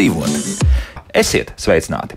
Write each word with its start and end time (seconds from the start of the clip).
dzīvot. 0.00 0.66
Esiet 1.10 1.50
sveicināti! 1.58 2.14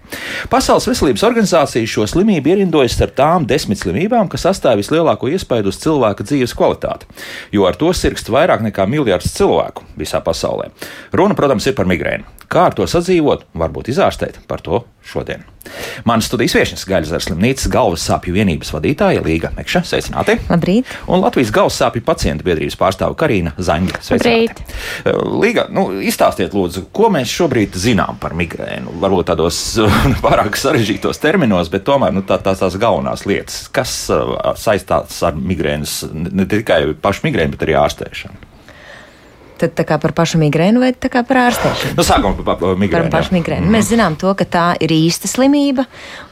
Pasaules 0.52 0.86
veselības 0.86 1.24
organizācija 1.26 1.90
šo 1.90 2.06
slimību 2.08 2.54
ierindojas 2.54 3.00
ar 3.02 3.12
tām 3.18 3.48
desmit 3.50 3.82
slimībām, 3.82 4.30
kas 4.30 4.46
atstāja 4.52 4.78
vislielāko 4.80 5.32
iespaidu 5.34 5.74
uz 5.74 5.80
cilvēka 5.82 6.28
dzīves 6.30 6.54
kvalitāti, 6.58 7.10
jo 7.56 7.66
ar 7.66 7.80
to 7.80 7.90
sirgst 7.98 8.30
vairāk 8.32 8.62
nekā 8.68 8.86
miljards 8.90 9.34
cilvēku 9.34 9.88
visā 9.98 10.22
pasaulē. 10.24 10.70
Runa, 11.12 11.36
protams, 11.36 11.66
ir 11.68 11.76
par 11.80 11.90
migrēnu. 11.90 12.43
Kā 12.53 12.67
ar 12.70 12.75
to 12.77 12.85
sadzīvot, 12.85 13.48
varbūt 13.57 13.88
izārstēt 13.89 14.43
par 14.45 14.62
to 14.62 14.84
šodien. 15.09 15.41
Manas 16.05 16.27
studijas 16.30 16.53
viesnes 16.53 16.84
Gaļas 16.85 17.26
slimnīcas 17.26 17.70
galvas 17.71 18.03
sāpju 18.05 18.35
vienības 18.35 18.70
vadītāja 18.76 19.23
Līga 19.26 19.49
Mekša, 19.55 19.81
sveicināti! 19.89 20.35
Labrīt! 20.52 20.91
Un 21.09 21.23
Latvijas 21.23 21.49
galvas 21.55 21.79
sāpju 21.81 22.03
pacientu 22.05 22.45
biedrības 22.45 22.77
pārstāve 22.77 23.17
Karina 23.17 23.55
Zaņģa, 23.57 24.03
sveicināti! 24.05 24.67
Labrīt. 24.67 25.34
Līga, 25.41 25.66
nu, 25.73 25.88
izstāstiet 26.05 26.53
lūdzu, 26.53 26.85
ko 26.93 27.09
mēs 27.16 27.34
šobrīd 27.34 27.73
zinām 27.79 28.21
par 28.21 28.38
migrēnu? 28.38 28.99
Varbūt 29.01 29.31
tādos 29.31 29.63
pārāk 30.26 30.59
sarežģītos 30.59 31.23
terminos, 31.23 31.73
bet 31.73 31.88
tomēr 31.90 32.13
nu, 32.13 32.21
tā, 32.27 32.38
tās, 32.43 32.62
tās 32.62 32.77
galvenās 32.77 33.26
lietas, 33.26 33.63
kas 33.73 33.98
uh, 34.13 34.54
saistās 34.62 35.23
ar 35.26 35.41
migrēnas, 35.41 36.04
ne 36.13 36.45
tikai 36.54 36.84
pašu 37.01 37.31
migrēnu, 37.31 37.57
bet 37.57 37.65
arī 37.65 37.81
ārstēšanu. 37.81 38.52
Tad 39.63 39.77
tā 39.77 39.85
kā 39.88 39.95
par 40.02 40.12
pašu 40.12 40.41
migrēnu 40.41 40.82
vai 40.84 40.90
tā 40.91 41.07
kā 41.07 41.21
par 41.24 41.40
ārstēšanu? 41.46 41.96
Nu, 41.96 42.04
sākam 42.04 42.34
par, 42.43 42.57
par 42.60 42.76
migrēnu. 42.76 43.07
Par 43.07 43.21
pašu 43.21 43.32
migrēnu. 43.38 43.63
Mm. 43.70 43.76
Mēs 43.77 43.88
zinām 43.93 44.18
to, 44.20 44.34
ka 44.35 44.43
tā 44.43 44.65
ir 44.84 44.91
īsta 44.91 45.29
slimība 45.32 45.85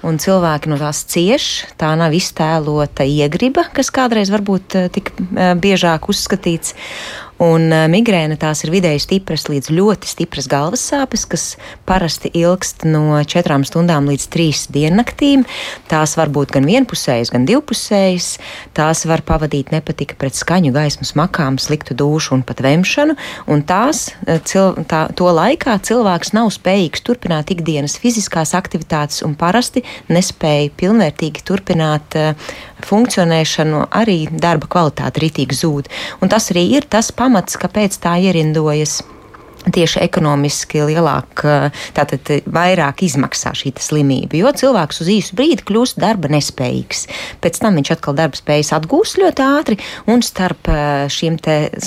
un 0.04 0.20
cilvēki 0.20 0.68
no 0.68 0.76
tās 0.82 1.06
cieš. 1.08 1.46
Tā 1.80 1.94
nav 1.96 2.12
iztēlota 2.18 3.08
iegriba, 3.08 3.70
kas 3.72 3.94
kādreiz 3.96 4.34
varbūt 4.34 4.76
eh, 4.82 4.90
tik 4.92 5.14
eh, 5.16 5.54
biežāk 5.56 6.12
uzskatīts. 6.12 6.76
Un 7.42 7.72
migrēna 7.90 8.36
tās 8.38 8.62
ir 8.62 8.70
vidēji 8.70 9.02
stipras 9.02 9.48
līdz 9.50 9.72
ļoti 9.74 10.10
stipras 10.10 10.46
galvas 10.52 10.84
sāpes, 10.92 11.24
kas 11.26 11.46
parasti 11.90 12.30
ilgst 12.38 12.86
no 12.86 13.18
4 13.18 13.58
stundām 13.66 14.10
līdz 14.12 14.28
3 14.36 14.68
diennaktīm. 14.76 15.46
Tās 15.90 16.14
var 16.20 16.30
būt 16.30 16.54
gan 16.54 16.68
vienpusējas, 16.70 17.32
gan 17.34 17.48
divpusējas. 17.50 18.36
Tās 18.78 19.02
var 19.10 19.24
pavadīt 19.26 19.74
nepatika 19.74 20.20
pret 20.22 20.38
skaņu, 20.38 20.70
gaismu, 20.76 21.08
smakām, 21.10 21.58
sliktu 21.58 21.98
dušu 21.98 22.36
un 22.38 22.46
pat 22.46 22.62
vemšanu. 22.62 23.18
Un 23.50 23.66
tās 23.66 24.12
cil, 24.46 24.78
tā, 24.86 25.08
to 25.18 25.34
laikā 25.34 25.80
cilvēks 25.82 26.36
nav 26.38 26.52
spējīgs 26.54 27.02
turpināt 27.08 27.56
ikdienas 27.56 27.98
fiziskās 28.02 28.54
aktivitātes 28.58 29.26
un 29.26 29.34
parasti 29.40 29.82
nespēja 30.14 30.70
pilnvērtīgi 30.78 31.42
turpināt 31.48 32.20
uh, 32.22 32.54
funkcionēšanu, 32.86 33.86
arī 33.94 34.26
darba 34.32 34.70
kvalitāte 34.72 35.22
ritīgi 35.24 35.58
zūd. 35.58 35.90
Un 36.22 36.32
tas 36.32 36.50
arī 36.54 36.68
ir 36.78 36.88
tas 36.90 37.12
pamats, 37.16 37.31
kāpēc 37.62 37.98
tā 38.04 38.18
ierindojas 38.22 39.00
tieši 39.62 40.00
ekonomiski 40.02 40.82
lielāk, 40.90 41.44
tātad 41.94 42.32
vairāk 42.50 43.04
izmaksā 43.06 43.54
šī 43.58 43.74
slimība. 43.82 44.40
Jo 44.40 44.54
cilvēks 44.58 45.04
uz 45.04 45.12
īsu 45.14 45.38
brīdi 45.38 45.66
kļūst 45.68 46.00
darba 46.02 46.32
nespējīgs. 46.34 47.06
Pēc 47.44 47.62
tam 47.62 47.78
viņš 47.78 47.94
atkal 47.94 48.18
darba 48.18 48.40
spējas 48.40 48.74
atgūst 48.80 49.22
ļoti 49.22 49.46
ātri, 49.46 49.78
un 50.10 50.26
starp 50.26 50.72
šiem 51.14 51.38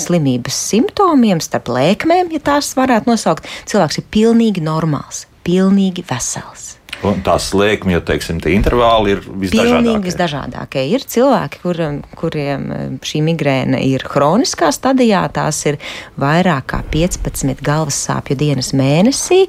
slimības 0.05 0.61
simptomiem, 0.71 1.43
starp 1.43 1.73
lēkmēm, 1.75 2.31
ja 2.35 2.43
tās 2.53 2.71
varētu 2.79 3.11
nosaukt, 3.11 3.51
cilvēks 3.67 3.99
ir 3.99 4.09
pilnīgi 4.13 4.63
normāls, 4.63 5.25
pilnīgi 5.43 6.05
vesels. 6.07 6.74
Un 7.05 7.21
tās 7.25 7.49
slēgumi, 7.51 7.95
jo 7.95 8.01
teiksim, 8.05 8.39
tie 8.43 8.55
intervāli 8.55 9.15
ir 9.15 9.23
visdažādākie. 9.25 10.03
Visdažādākie. 10.05 10.85
Ir 10.95 11.05
cilvēki, 11.15 11.61
kur, 11.63 11.81
kuriem 12.19 12.65
eh, 12.71 12.85
šī 13.05 13.21
migrēna 13.25 13.81
ir 13.85 14.05
hroniskā 14.09 14.71
stadijā, 14.75 15.25
tās 15.35 15.61
ir 15.69 15.79
vairāk 16.21 16.71
kā 16.73 16.81
15 16.93 17.61
galvas 17.65 17.99
sāpju 18.07 18.39
dienas 18.39 18.73
mēnesī 18.77 19.45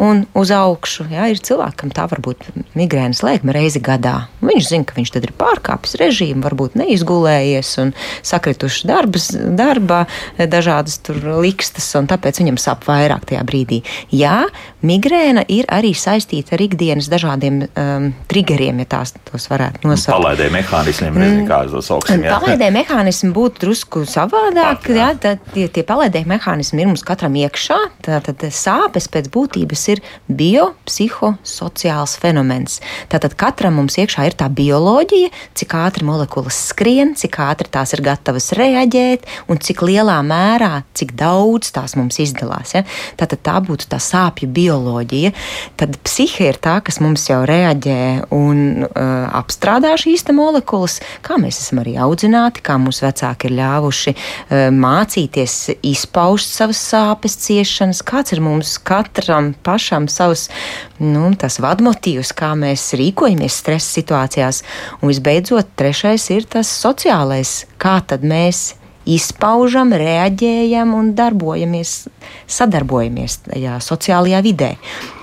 un 0.00 0.22
uz 0.34 0.50
augšu. 0.54 1.04
Jā, 1.12 1.26
ir 1.28 1.40
cilvēkam 1.44 1.92
tā 1.92 2.06
var 2.08 2.22
būt 2.24 2.46
migrēnas 2.78 3.20
lēkme 3.26 3.52
reizi 3.52 3.82
gadā. 3.84 4.30
Viņš 4.40 4.70
zina, 4.70 4.86
ka 4.88 4.96
viņš 4.96 5.12
tad 5.12 5.26
ir 5.26 5.34
pārkāpis 5.36 5.98
režīmu, 6.00 6.40
varbūt 6.46 6.78
neizgulējies 6.80 7.74
un 7.82 7.92
sakrituši 8.26 8.88
darbas, 8.88 9.28
darbā, 9.36 10.06
dažādas 10.40 10.96
tur 11.04 11.20
likstas, 11.44 11.90
un 12.00 12.08
tāpēc 12.10 12.40
viņam 12.40 12.60
sāp 12.60 12.86
vairāk 12.88 13.26
tajā 13.28 13.42
brīdī. 13.46 13.82
Jā, 14.14 14.46
migrēna 14.86 15.44
ir 15.52 15.68
arī 15.68 15.92
saistīta 15.96 16.56
ar 16.56 16.64
ikdienas 16.64 17.10
dažādiem 17.12 17.60
um, 17.68 18.08
triggeriem, 18.30 18.80
ja 18.80 18.88
tās 18.96 19.12
tos 19.28 19.50
varētu 19.52 19.84
nosaukt. 19.84 20.16
Palaidēji 20.16 20.54
mehānismiem, 20.56 21.20
nezinu, 21.20 21.44
kā 21.50 21.60
tos 21.68 21.90
sauksim. 21.92 22.24
Palaidēji 22.24 22.76
mehānismi 22.78 23.32
būtu 23.36 23.66
drusku 23.66 24.06
savādāk, 24.08 24.88
jā, 24.96 25.12
tad 25.20 25.44
tie, 25.52 25.68
tie 25.68 25.84
palaidēji 25.84 26.30
mehānismi 26.30 26.80
ir 26.80 26.90
mums 26.94 27.04
katram 27.04 27.36
iekšā, 27.36 27.78
tad 28.08 28.48
sāpes 28.48 29.10
pēc 29.12 29.28
būtības 29.34 29.89
ir 29.92 30.02
biopsihosociāls 30.28 32.16
fenomens. 32.20 32.80
Tātad 33.12 33.36
katram 33.38 33.78
mums 33.80 33.98
iekšā 34.00 34.28
ir 34.28 34.36
tā 34.38 34.48
bioloģija, 34.52 35.30
cik 35.58 35.74
ātri 35.78 36.06
molekulas 36.08 36.58
skrien, 36.70 37.14
cik 37.18 37.40
ātri 37.44 37.70
tās 37.72 37.94
ir 37.96 38.04
gatavas 38.06 38.50
reaģēt 38.58 39.26
un 39.50 39.60
cik 39.60 39.82
lielā 39.86 40.18
mērā, 40.26 40.82
cik 40.96 41.14
daudz 41.18 41.72
tās 41.74 41.96
mums 41.98 42.20
izdalās. 42.22 42.74
Ja? 42.76 42.84
Tātad 43.20 43.42
tā 43.46 43.56
būtu 43.64 43.88
tā 43.90 44.00
sāpju 44.02 44.50
bioloģija. 44.54 45.32
Tad 45.80 45.98
psihe 46.06 46.50
ir 46.50 46.60
tā, 46.62 46.78
kas 46.84 47.00
mums 47.02 47.26
jau 47.30 47.42
reaģē 47.48 48.30
un 48.34 48.84
uh, 48.86 49.26
apstrādā 49.40 49.94
šīs 50.00 50.26
molekulas, 50.30 50.98
kā 51.24 51.38
mēs 51.40 51.58
esam 51.62 51.80
arī 51.82 51.96
audzināti, 51.98 52.62
kā 52.62 52.76
mūsu 52.78 53.06
vecāki 53.06 53.48
ir 53.48 53.56
ļāvuši 53.58 54.12
uh, 54.14 54.68
mācīties 54.74 55.56
izpaust 55.90 56.54
savas 56.54 56.80
sāpes, 56.90 57.38
ciešanas, 57.40 58.02
kāds 58.06 58.34
ir 58.34 58.42
mums 58.44 58.76
katram 58.86 59.52
pašam 59.70 60.10
savus 60.10 60.48
nu, 60.98 61.30
vadmotīvus, 61.62 62.34
kā 62.34 62.52
mēs 62.58 62.90
rīkojamies 62.98 63.62
stresa 63.62 64.00
situācijās. 64.00 64.64
Un 65.00 65.14
visbeidzot, 65.14 65.72
trešais 65.78 66.28
ir 66.34 66.50
tas 66.50 66.70
sociālais, 66.82 67.64
kā 67.80 68.00
tad 68.06 68.26
mēs 68.26 68.70
izpaužam, 69.08 69.94
reaģējam 69.96 70.92
un 70.94 71.12
darbojamies, 71.16 71.94
sadarbojamies 72.50 73.38
tajā 73.46 73.78
sociālajā 73.84 74.42
vidē. 74.44 74.70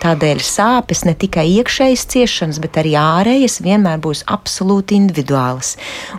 Tādēļ 0.01 0.41
sāpes 0.43 1.03
ne 1.07 1.13
tikai 1.19 1.45
iekšējas 1.59 2.05
ciešanas, 2.13 2.61
bet 2.63 2.79
arī 2.81 2.95
ārējas 2.99 3.59
vienmēr 3.65 4.01
būs 4.03 4.25
absolūti 4.33 4.97
individuālas. 4.97 5.75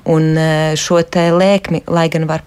Un 0.07 0.31
eh, 0.39 0.77
šo 0.79 1.03
lēkmi, 1.03 1.85
lai 1.91 2.09
gan 2.13 2.29
var 2.31 2.47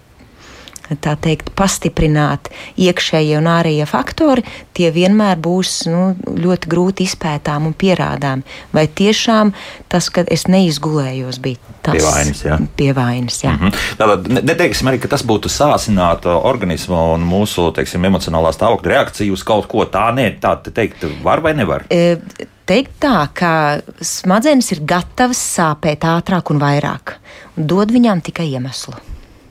tā 1.00 1.14
teikt, 1.20 1.52
pastiprināt 1.58 2.50
iekšējie 2.80 3.38
un 3.38 3.48
ārējie 3.50 3.86
faktori, 3.88 4.44
tie 4.76 4.90
vienmēr 4.94 5.40
būs 5.42 5.74
nu, 5.90 6.02
ļoti 6.26 6.70
grūti 6.72 7.06
izpētām 7.08 7.68
un 7.70 7.76
pierādām. 7.78 8.44
Vai 8.74 8.86
tiešām 8.88 9.52
tas, 9.92 10.10
ka 10.12 10.24
es 10.28 10.46
neizgulējos, 10.50 11.40
bija 11.42 11.74
tas 11.82 11.96
pievainis? 11.98 12.44
Jā. 12.46 12.58
Pievainis, 12.76 13.42
jā. 13.44 13.52
Mm 13.56 13.68
-hmm. 13.68 13.98
Tātad 13.98 14.44
neteiksim 14.52 14.88
arī, 14.88 15.00
ka 15.02 15.08
tas 15.08 15.24
būtu 15.24 15.48
sācināt 15.52 16.26
organismu 16.26 17.14
un 17.14 17.26
mūsu 17.26 17.72
teiksim, 17.74 18.04
emocionālā 18.04 18.52
stāvokļa 18.52 18.94
reakciju 18.96 19.32
uz 19.32 19.42
kaut 19.42 19.68
ko 19.68 19.84
tādu. 19.84 20.28
Tā 20.40 20.56
teikt, 20.72 21.04
var 21.22 21.40
vai 21.40 21.54
nevar? 21.54 21.84
E, 21.90 22.18
teikt 22.66 22.98
tā, 23.00 23.28
ka 23.34 23.80
smadzenes 24.00 24.72
ir 24.72 24.82
gatavas 24.88 25.40
sāpēt 25.56 26.06
ātrāk 26.08 26.52
un 26.54 26.60
vairāk, 26.62 27.16
un 27.56 27.66
dod 27.66 27.92
viņām 27.92 28.22
tikai 28.22 28.48
iemeslu. 28.52 28.94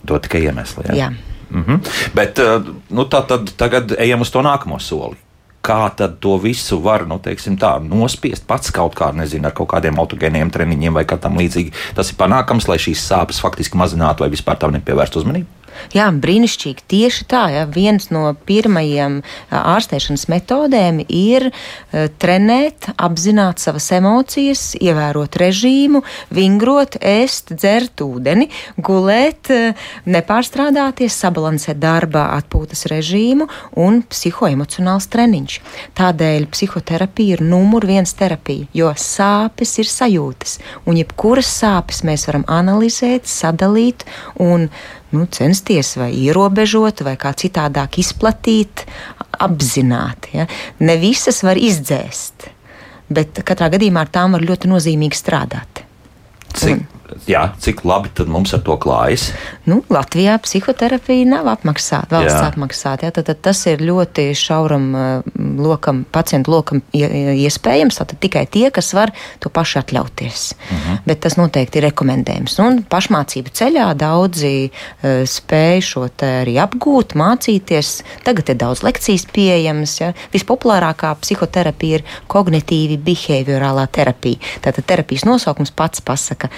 Dod 0.03 0.23
tikai 0.25 0.45
iemeslu. 0.47 0.83
Jā. 0.89 0.95
jā. 0.95 1.11
Mm 1.51 1.63
-hmm. 1.67 1.79
Bet 2.13 2.39
eh, 2.39 2.61
nu, 2.89 3.03
tā, 3.03 3.25
tad, 3.27 3.51
tagad 3.57 3.91
ejam 3.97 4.21
uz 4.21 4.31
to 4.31 4.41
nākamo 4.41 4.79
soli. 4.79 5.15
Kā 5.61 5.95
tad 5.95 6.19
to 6.19 6.37
visu 6.37 6.79
var 6.79 7.07
nu, 7.07 7.19
tā, 7.19 7.79
nospiest 7.83 8.47
pats 8.47 8.71
kaut 8.71 8.95
kā, 8.95 9.13
nezinu, 9.13 9.45
ar 9.45 9.53
kaut 9.53 9.69
kādiem 9.69 9.99
autogēniem 9.99 10.49
treniņiem 10.49 10.93
vai 10.93 11.03
kā 11.05 11.17
tam 11.17 11.37
līdzīgi. 11.37 11.71
Tas 11.95 12.09
ir 12.09 12.17
panākams, 12.17 12.67
lai 12.67 12.77
šīs 12.77 13.11
sāpes 13.11 13.41
faktiski 13.41 13.77
mazinātu 13.77 14.19
vai 14.19 14.29
vispār 14.29 14.57
tam 14.57 14.71
nepievērst 14.71 15.15
uzmanību. 15.15 15.47
Jā, 15.95 16.07
brīnišķīgi. 16.11 16.85
Tieši 16.91 17.27
tā, 17.31 17.43
ja 17.53 17.65
viens 17.69 18.09
no 18.13 18.29
pirmajiem 18.47 19.19
ārstēšanas 19.51 20.27
metodēm 20.31 21.01
ir 21.07 21.49
trenēt, 21.91 22.91
apzināt 22.95 23.61
savas 23.63 23.89
emocijas, 23.95 24.63
ievērot 24.79 25.37
režīmu, 25.41 26.03
vingrot, 26.33 26.97
ēst, 27.01 27.53
dzert 27.57 28.03
ūdeni, 28.05 28.49
gulēt, 28.81 29.51
nepārstrādāties, 30.05 31.17
sabalansēt 31.23 31.79
darba 31.81 32.27
atpūtas 32.37 32.85
režīmu 32.91 33.47
un 33.79 34.01
psihoemocionāls 34.11 35.09
treniņš. 35.11 35.57
Tādēļ 35.97 36.47
psihoterapija 36.53 37.37
ir 37.37 37.45
numur 37.45 37.85
viens 37.89 38.13
terapija, 38.17 38.69
jo 38.77 38.91
sāpes 38.97 39.77
ir 39.81 39.89
sajūtas, 39.91 40.57
un 40.85 40.99
jebkuras 41.01 41.51
sāpes 41.61 42.03
mēs 42.07 42.27
varam 42.29 42.47
analizēt, 42.51 43.29
sadalīt 43.29 44.05
un 44.41 44.69
nu, 45.15 45.27
censties 45.31 45.95
vai 45.99 46.11
ierobežot, 46.15 47.03
vai 47.07 47.17
kā 47.19 47.33
citādāk 47.37 47.99
izplatīt, 48.01 48.85
apzināti. 49.41 50.35
Ja? 50.39 50.47
Ne 50.83 50.97
visas 51.01 51.41
var 51.45 51.59
izdzēst, 51.59 52.47
bet 53.11 53.43
katrā 53.47 53.71
gadījumā 53.73 54.05
ar 54.05 54.13
tām 54.13 54.37
var 54.37 54.45
ļoti 54.45 54.71
nozīmīgi 54.71 55.19
strādāt. 55.19 55.83
Cik, 56.51 56.83
Jā, 57.29 57.43
cik 57.61 57.83
labi 57.87 58.11
tad 58.15 58.29
mums 58.31 58.53
ar 58.55 58.63
to 58.65 58.77
klājas? 58.81 59.29
Nu, 59.69 59.81
Latvijā 59.91 60.37
psihoterapija 60.41 61.27
nav 61.29 61.49
apmaksāta, 61.51 62.15
valsts 62.15 62.47
apmaksāta. 62.51 63.11
Tad, 63.11 63.27
tad 63.29 63.41
tas 63.49 63.61
ir 63.69 63.83
ļoti 63.85 64.29
šauram 64.37 64.87
lokam, 65.61 66.03
pacientu 66.11 66.53
lokam 66.55 66.81
iespējams. 66.93 67.99
Tad 68.01 68.15
tikai 68.21 68.45
tie, 68.51 68.69
kas 68.73 68.93
var 68.97 69.13
to 69.43 69.51
pašu 69.53 69.81
atļauties. 69.81 70.51
Uh 70.53 70.71
mhm. 70.71 70.81
-huh. 70.81 71.01
Bet 71.05 71.19
tas 71.19 71.37
noteikti 71.37 71.79
ir 71.79 71.87
rekomendējums. 71.89 72.59
Un 72.63 72.83
pašmācību 72.89 73.53
ceļā 73.53 73.87
daudzi 73.97 74.69
uh, 74.69 75.23
spēj 75.25 75.81
šo 75.81 76.07
arī 76.25 76.57
apgūt, 76.61 77.15
mācīties. 77.17 78.01
Tagad 78.25 78.49
ir 78.49 78.59
daudz 78.61 78.83
lekcijas 78.83 79.25
pieejamas. 79.33 79.99
Ja. 80.01 80.11
Vispopulārākā 80.33 81.13
psihoterapija 81.21 81.99
ir 81.99 82.05
kognitīvi 82.31 82.97
behaviorālā 83.01 83.87
terapija. 83.91 84.41
Tātad 84.63 84.87
terapijas 84.87 85.25
nosaukums 85.27 85.73
pats 85.75 86.01
pasaka 86.01 86.49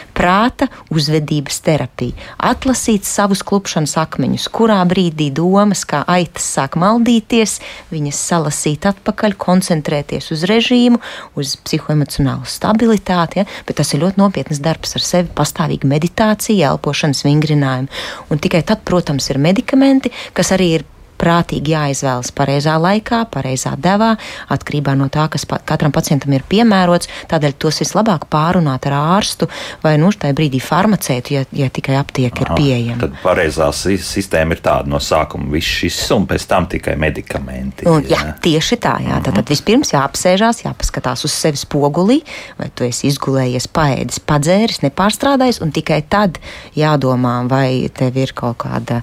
prāta 0.43 0.67
uzvedības 0.91 1.61
terapija. 1.63 2.13
Atlasīt 2.37 3.05
savus 3.07 3.43
klupšanas 3.47 3.95
akmeņus, 4.01 4.49
kurā 4.51 4.81
brīdī 4.87 5.29
domas 5.31 5.85
kā 5.87 6.03
aitas 6.07 6.43
sāk 6.43 6.75
maldīties, 6.75 7.59
viņas 7.91 8.19
salasīt 8.29 8.85
atpakaļ, 8.89 9.37
koncentrēties 9.39 10.31
uz 10.35 10.43
režīmu, 10.49 10.99
uz 11.39 11.55
psihoemocionālu 11.63 12.43
stabilitāti, 12.45 13.39
ja? 13.41 13.47
bet 13.67 13.79
tas 13.79 13.93
ir 13.93 14.03
ļoti 14.03 14.19
nopietnas 14.19 14.59
darbs 14.63 14.97
ar 14.97 15.05
sevi, 15.05 15.31
pastāvīga 15.33 15.87
meditācija, 15.87 16.73
elpošanas 16.73 17.23
vingrinājumu. 17.23 17.87
Un 18.29 18.43
tikai 18.43 18.65
tad, 18.67 18.83
protams, 18.83 19.29
ir 19.31 19.39
medikamenti, 19.39 20.11
kas 20.35 20.51
arī 20.55 20.73
ir 20.79 20.89
prātīgi 21.23 21.73
jāizvēlas 21.73 22.33
pareizā 22.35 22.75
laikā, 22.81 23.23
pareizā 23.33 23.73
devā, 23.79 24.13
atkarībā 24.53 24.95
no 24.99 25.09
tā, 25.13 25.29
kas 25.31 25.47
pa, 25.49 25.59
katram 25.63 25.93
pacientam 25.95 26.35
ir 26.35 26.45
piemērots. 26.49 27.09
Tādēļ 27.31 27.55
tos 27.61 27.79
vislabāk 27.83 28.27
pārunāt 28.31 28.87
ar 28.89 28.97
ārstu 28.99 29.47
vai 29.83 29.95
nu 30.01 30.11
tajā 30.11 30.35
brīdī 30.37 30.59
farmaceitu, 30.63 31.37
ja, 31.37 31.45
ja 31.55 31.69
tikai 31.73 31.97
aptiek 31.99 32.43
ir 32.43 32.51
pieejama. 32.57 32.99
Tad 33.05 33.17
pareizā 33.23 33.69
sistēma 33.73 34.57
ir 34.57 34.63
tāda 34.65 34.91
no 34.91 34.99
sākuma 35.03 35.49
viss 35.53 35.79
šis 35.81 35.99
un 36.15 36.27
pēc 36.29 36.47
tam 36.49 36.67
tikai 36.71 36.95
medikamenti. 36.99 37.87
Un, 37.89 38.03
jā. 38.07 38.19
jā, 38.19 38.35
tieši 38.43 38.79
tā. 38.83 38.97
Jā. 39.03 39.19
Tad, 39.23 39.39
tad 39.39 39.53
vispirms 39.53 39.93
jāapsēžās, 39.95 40.63
jāpaskatās 40.65 41.25
uz 41.27 41.35
sevi 41.35 41.61
spogulī, 41.61 42.19
vai 42.59 42.69
tu 42.75 42.87
esi 42.87 43.09
izgulējies, 43.11 43.69
paēdis, 43.73 44.21
padzēris, 44.29 44.83
nepārstrādājis, 44.85 45.61
un 45.63 45.73
tikai 45.75 46.01
tad 46.09 46.39
jādomā, 46.77 47.39
vai 47.49 47.89
tev 47.93 48.19
ir 48.21 48.35
kaut 48.37 48.61
kāda 48.65 49.01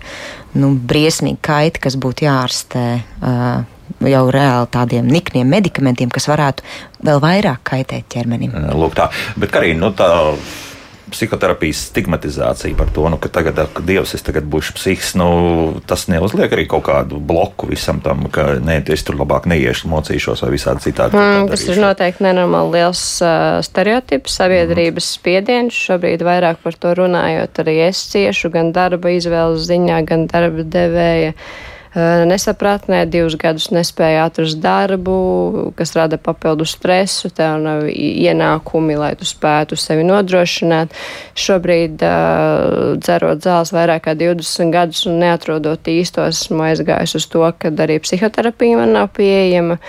nu, 0.59 0.73
briesmīga 0.75 1.43
kaita, 1.51 1.85
kas 1.87 1.99
būtu 2.01 2.27
jārastē. 2.27 2.87
Uh, 3.21 3.79
jau 4.09 4.25
reāli 4.33 4.71
tādiem 4.73 5.09
nikniem 5.11 5.49
medikamentiem, 5.51 6.11
kas 6.13 6.29
varētu 6.31 6.65
vēl 7.05 7.21
vairāk 7.23 7.63
kaitēt 7.73 8.09
ķermenim. 8.13 8.55
Lūk, 8.79 8.97
tā. 8.99 9.11
Bet, 9.37 9.53
Karina, 9.55 9.89
nu, 9.89 9.93
tā 9.97 10.11
psihoterapijas 11.13 11.85
stigmatizācija 11.91 12.77
par 12.79 12.91
to, 12.95 13.07
nu, 13.13 13.19
ka 13.21 13.31
tagad, 13.33 13.61
ka 13.75 13.85
Dievs, 13.87 14.15
es 14.17 14.25
tagad 14.27 14.47
būšu 14.51 14.77
psihs, 14.79 15.13
nu, 15.19 15.29
tas 15.89 16.07
neuzliek 16.13 16.53
arī 16.57 16.67
kaut 16.71 16.87
kādu 16.89 17.21
bloku 17.21 17.69
visam 17.71 18.01
tam, 18.05 18.27
ka 18.33 18.57
nē, 18.63 18.81
es 18.95 19.05
tur 19.07 19.19
labāk 19.21 19.49
neiešu, 19.51 19.91
mocīšos 19.93 20.45
vai 20.45 20.53
visādi 20.55 20.87
citādi. 20.89 21.19
Mm, 21.19 21.51
tas 21.53 21.67
ir 21.69 21.81
noteikti 21.83 22.27
nenormāli 22.27 22.79
liels 22.79 23.03
uh, 23.25 23.59
stereotips, 23.67 24.39
sabiedrības 24.41 25.05
mm. 25.05 25.17
spiediens. 25.21 25.83
Šobrīd 25.91 26.25
vairāk 26.27 26.63
par 26.65 26.79
to 26.81 26.95
runājot, 26.99 27.63
arī 27.65 27.77
es 27.89 28.05
ciešu 28.13 28.53
gan 28.55 28.73
darba 28.77 29.13
izvēles 29.17 29.69
ziņā, 29.69 30.01
gan 30.09 30.27
darba 30.31 30.67
devēja 30.67 31.35
nesapratnē, 31.99 33.03
divus 33.11 33.35
gadus 33.41 33.71
nespēja 33.75 34.29
atrast 34.29 34.61
darbu, 34.63 35.73
kas 35.79 35.95
rada 35.99 36.21
papildu 36.23 36.67
stresu, 36.69 37.33
tev 37.35 37.59
nav 37.65 37.89
ienākumi, 37.91 38.95
lai 39.01 39.15
tu 39.19 39.27
spētu 39.27 39.79
sevi 39.81 40.05
nodrošināt. 40.07 40.95
Šobrīd, 41.35 41.99
dzerot 43.03 43.43
zāles 43.43 43.75
vairāk 43.75 44.07
kā 44.07 44.15
20 44.15 44.71
gadus 44.75 45.03
un 45.11 45.19
neatrodot 45.25 45.91
īsto, 45.91 46.29
esmu 46.31 46.69
aizgājis 46.71 47.19
uz 47.19 47.29
to, 47.33 47.43
ka 47.59 47.75
arī 47.83 47.99
psihoterapija 48.05 48.79
man 48.79 48.95
nav 48.95 49.11
pieejama 49.17 49.81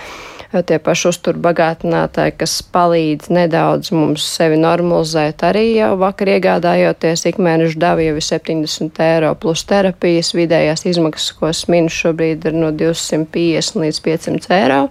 tie 0.60 0.76
paši 0.82 1.08
uzturbagātinātāji, 1.08 2.34
kas 2.42 2.58
palīdz 2.74 3.30
nedaudz 3.32 3.92
mums 3.96 4.26
sevi 4.36 4.58
normalizēt, 4.60 5.44
arī 5.48 5.64
jau 5.78 5.94
vakar 6.02 6.34
iegādājoties 6.34 7.24
ikmēneša 7.32 7.80
davu 7.80 8.04
jau 8.04 8.16
ir 8.20 8.26
70 8.28 9.02
eiro 9.06 9.32
plus 9.40 9.64
terapijas 9.64 10.34
vidējās 10.36 10.84
izmaksas, 10.92 11.32
ko 11.38 11.52
minu 11.72 11.92
šobrīd 11.92 12.50
ir 12.50 12.58
no 12.58 12.72
250 12.76 13.80
līdz 13.86 14.02
500 14.04 14.58
eiro. 14.58 14.82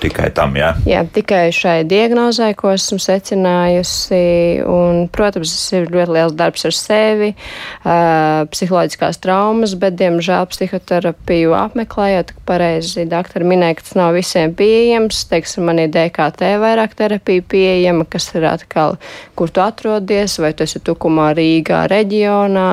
Tikai 0.00 0.30
tam, 0.32 0.54
jā? 0.56 0.70
Jā, 0.88 1.02
tikai 1.12 1.50
šai 1.52 1.82
diagnozai, 1.84 2.54
ko 2.56 2.70
esmu 2.72 2.96
secinājusi. 3.04 4.62
Un, 4.64 5.02
protams, 5.12 5.50
tas 5.52 5.74
ir 5.76 5.90
ļoti 5.92 6.14
liels 6.16 6.36
darbs 6.38 6.64
ar 6.64 6.72
sevi, 6.72 7.28
uh, 7.34 8.46
psiholoģiskās 8.48 9.20
traumas, 9.20 9.74
bet, 9.80 9.98
diemžēl, 10.00 10.46
psihoterapiju 10.48 11.52
apmeklējot, 11.58 12.32
pareizi 12.48 13.04
doktori 13.10 13.44
minēja, 13.50 13.76
ka 13.76 13.84
tas 13.84 13.98
nav 13.98 14.16
visiem 14.16 14.54
pieejams. 14.56 15.20
Teiksim, 15.28 15.68
man 15.68 15.82
ir 15.84 15.92
DKT 15.92 16.54
vairāk 16.64 16.96
terapija 16.96 17.44
pieejama, 17.52 18.08
kas 18.08 18.30
ir 18.32 18.48
atkal, 18.48 18.96
kur 19.36 19.52
tu 19.52 19.60
atrodies, 19.60 20.38
vai 20.40 20.54
tu 20.56 20.64
esi 20.64 20.80
tukumā 20.80 21.28
Rīgā 21.36 21.82
reģionā, 21.92 22.70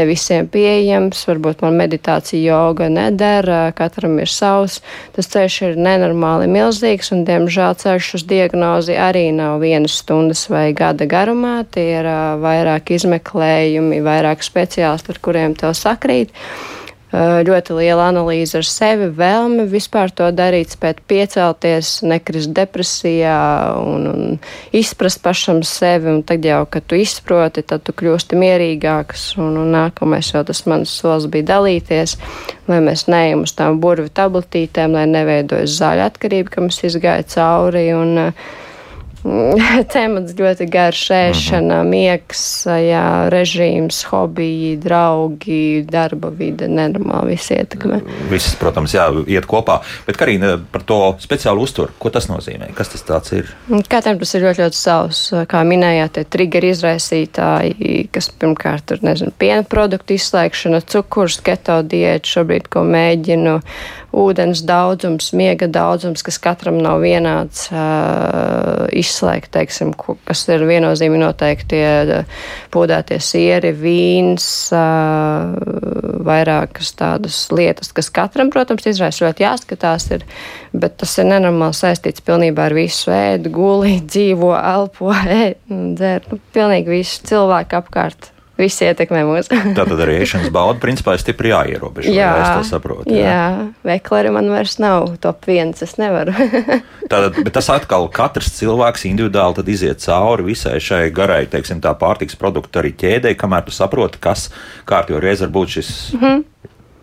ne 0.00 0.08
visiem 0.08 0.48
pieejams, 0.48 1.26
varbūt 1.28 1.60
man 1.66 1.76
meditācija, 1.82 2.40
joga 2.40 2.88
nedara, 2.88 3.66
katram 3.76 4.16
ir 4.24 4.32
savs. 4.32 4.80
Tas 5.12 5.28
ceļš 5.28 5.60
ir 5.68 5.80
nenormāli 5.84 6.48
milzīgs 6.48 6.69
milzīgs, 6.70 7.10
un, 7.14 7.24
diemžēl, 7.26 7.74
ceļš 7.82 8.08
uz 8.20 8.24
diagnozi 8.30 8.94
arī 8.94 9.30
nav 9.34 9.58
vienas 9.62 9.98
stundas 9.98 10.44
vai 10.50 10.70
gada 10.76 11.06
garumā. 11.10 11.64
Tie 11.66 11.98
ir 11.98 12.06
uh, 12.06 12.38
vairāk 12.38 12.92
izmeklējumi, 12.94 13.98
vairāk 14.06 14.44
speciālisti, 14.46 15.10
ar 15.10 15.18
kuriem 15.24 15.56
tev 15.58 15.74
sakrīt. 15.74 16.30
Uh, 17.10 17.40
ļoti 17.42 17.74
liela 17.74 18.04
analīze 18.06 18.54
ar 18.60 18.66
sevi, 18.66 19.08
vēlme 19.10 19.64
vispār 19.66 20.12
to 20.14 20.28
darīt, 20.30 20.76
spēt 20.76 21.00
piecelties, 21.10 22.04
nekrist 22.06 22.52
depresijā 22.54 23.40
un, 23.82 24.06
un 24.06 24.38
izprast 24.70 25.18
pašam 25.24 25.64
sevi. 25.66 26.06
Un 26.12 26.22
tad 26.22 26.46
jau, 26.46 26.60
kad 26.70 26.86
tu 26.86 26.94
izproti, 26.94 27.66
tad 27.66 27.82
tu 27.82 27.96
kļūsti 27.98 28.38
mierīgāks. 28.38 29.26
Un, 29.42 29.58
un 29.58 29.74
nākamais 29.74 30.30
jau 30.30 30.44
tas 30.46 30.62
mans 30.70 30.94
solis 31.02 31.26
bija 31.32 31.48
dalīties, 31.56 32.14
lai 32.70 32.78
mēs 32.86 33.08
neejam 33.10 33.42
uz 33.42 33.58
tām 33.58 33.82
burvju 33.82 34.14
tabletītēm, 34.14 34.94
lai 34.94 35.08
neveidojas 35.10 35.80
zāļu 35.82 36.06
atkarība, 36.06 36.54
kam 36.54 36.70
es 36.70 36.78
izgāju 36.92 37.26
cauri. 37.34 37.88
Un, 37.98 38.18
uh, 38.30 38.58
temats 39.94 40.34
ļoti 40.36 40.66
garš, 40.70 41.02
ēšana, 41.16 41.80
mhm. 41.82 41.90
miegs, 41.92 42.42
jā, 42.66 43.04
režīms, 43.32 44.02
hobiji, 44.10 44.76
draugi, 44.80 45.84
darba 45.88 46.30
vide, 46.34 46.68
nenormāli 46.70 47.36
visi 47.36 47.56
ietekmē. 47.58 48.00
Viss, 48.30 48.56
protams, 48.60 48.94
jā, 48.96 49.06
iet 49.30 49.48
kopā. 49.50 49.80
Bet, 50.06 50.18
Karina, 50.20 50.54
par 50.72 50.84
to 50.88 51.00
speciālu 51.22 51.66
uzturu, 51.66 51.94
ko 52.00 52.12
tas 52.14 52.30
nozīmē? 52.30 52.70
Kas 52.76 52.92
tas 52.94 53.04
tāds 53.06 53.34
ir? 53.36 53.50
Katram 53.90 54.20
tas 54.20 54.34
ir 54.36 54.46
ļoti, 54.46 54.64
ļoti 54.64 54.80
savs. 54.80 55.22
Kā 55.50 55.62
minējāt, 55.68 56.16
tie 56.16 56.26
triggeri 56.36 56.72
izraisītāji, 56.74 58.06
kas 58.14 58.30
pirmkārt 58.40 58.96
ir, 58.96 59.04
nezinu, 59.06 59.34
piena 59.40 59.66
produktu 59.66 60.16
izslēgšana, 60.16 60.82
cukurs, 60.90 61.40
keto 61.44 61.80
diēta 61.86 62.34
šobrīd, 62.36 62.70
ko 62.72 62.84
mēģinu 62.88 63.58
ūdens 64.16 64.64
daudzums, 64.66 65.30
miega 65.36 65.68
daudzums, 65.70 66.24
kas 66.26 66.40
katram 66.42 66.80
nav 66.82 67.00
vienāds, 67.04 67.68
uh, 67.70 68.86
izslēgt, 68.96 69.52
teiksim, 69.54 69.92
kas 70.26 70.42
ir 70.50 70.64
viennozīmīgi 70.66 71.22
noteikti 71.22 71.82
podētie 72.74 73.20
sieri, 73.22 73.70
vīns, 73.76 74.48
uh, 74.74 75.54
vairākas 76.26 76.92
tādas 76.98 77.38
lietas, 77.54 77.92
kas 77.96 78.10
katram, 78.14 78.50
protams, 78.52 78.88
izraisa 78.90 79.28
ļoti 79.28 79.46
jāskatās, 79.46 80.10
ir, 80.16 80.26
bet 80.74 80.98
tas 81.00 81.14
ir 81.22 81.30
nenormāli 81.30 81.78
saistīts 81.78 82.26
pilnībā 82.26 82.68
ar 82.68 82.76
visu 82.76 83.14
ēdu, 83.14 83.54
gulī, 83.54 83.96
dzīvo, 84.02 84.52
elpo, 84.58 85.14
ēd, 85.14 85.62
dzer, 85.70 86.26
nu, 86.32 86.42
pilnīgi 86.54 86.98
visu 86.98 87.30
cilvēku 87.30 87.80
apkārt 87.80 88.32
Visi 88.60 88.86
ietekmē 88.88 89.22
mūs. 89.28 89.48
Tātad 89.78 90.02
arī 90.04 90.18
ēšanas 90.24 90.52
bauda 90.54 90.80
principā 90.82 91.16
ir 91.16 91.22
stipri 91.22 91.52
jāierobežo. 91.52 92.12
Jā, 92.14 92.30
es 92.40 92.50
to 92.58 92.68
saprotu. 92.74 93.14
Jā, 93.14 93.24
jā 93.24 93.46
vekleri 93.86 94.32
man 94.34 94.50
vairs 94.52 94.76
nav 94.82 95.16
top 95.24 95.48
viens, 95.48 95.80
es 95.86 95.96
nevaru. 96.00 96.34
Tātad, 97.12 97.40
bet 97.40 97.52
tas 97.56 97.70
atkal 97.72 98.08
katrs 98.12 98.52
cilvēks 98.58 99.06
individuāli 99.10 99.60
tad 99.60 99.72
iziet 99.72 100.04
cauri 100.04 100.50
visai 100.52 100.78
šai 100.82 101.06
garai, 101.14 101.42
teiksim, 101.50 101.82
tā 101.84 101.94
pārtiks 101.98 102.38
produktu 102.40 102.82
arī 102.82 102.92
ķēdē, 103.00 103.34
kamēr 103.40 103.66
tu 103.66 103.74
saproti, 103.74 104.20
kas 104.22 104.48
kārtībā 104.88 105.22
reiz 105.24 105.44
var 105.44 105.54
būt 105.56 105.78
šis. 105.78 105.92
Mm 106.14 106.24
-hmm 106.24 106.48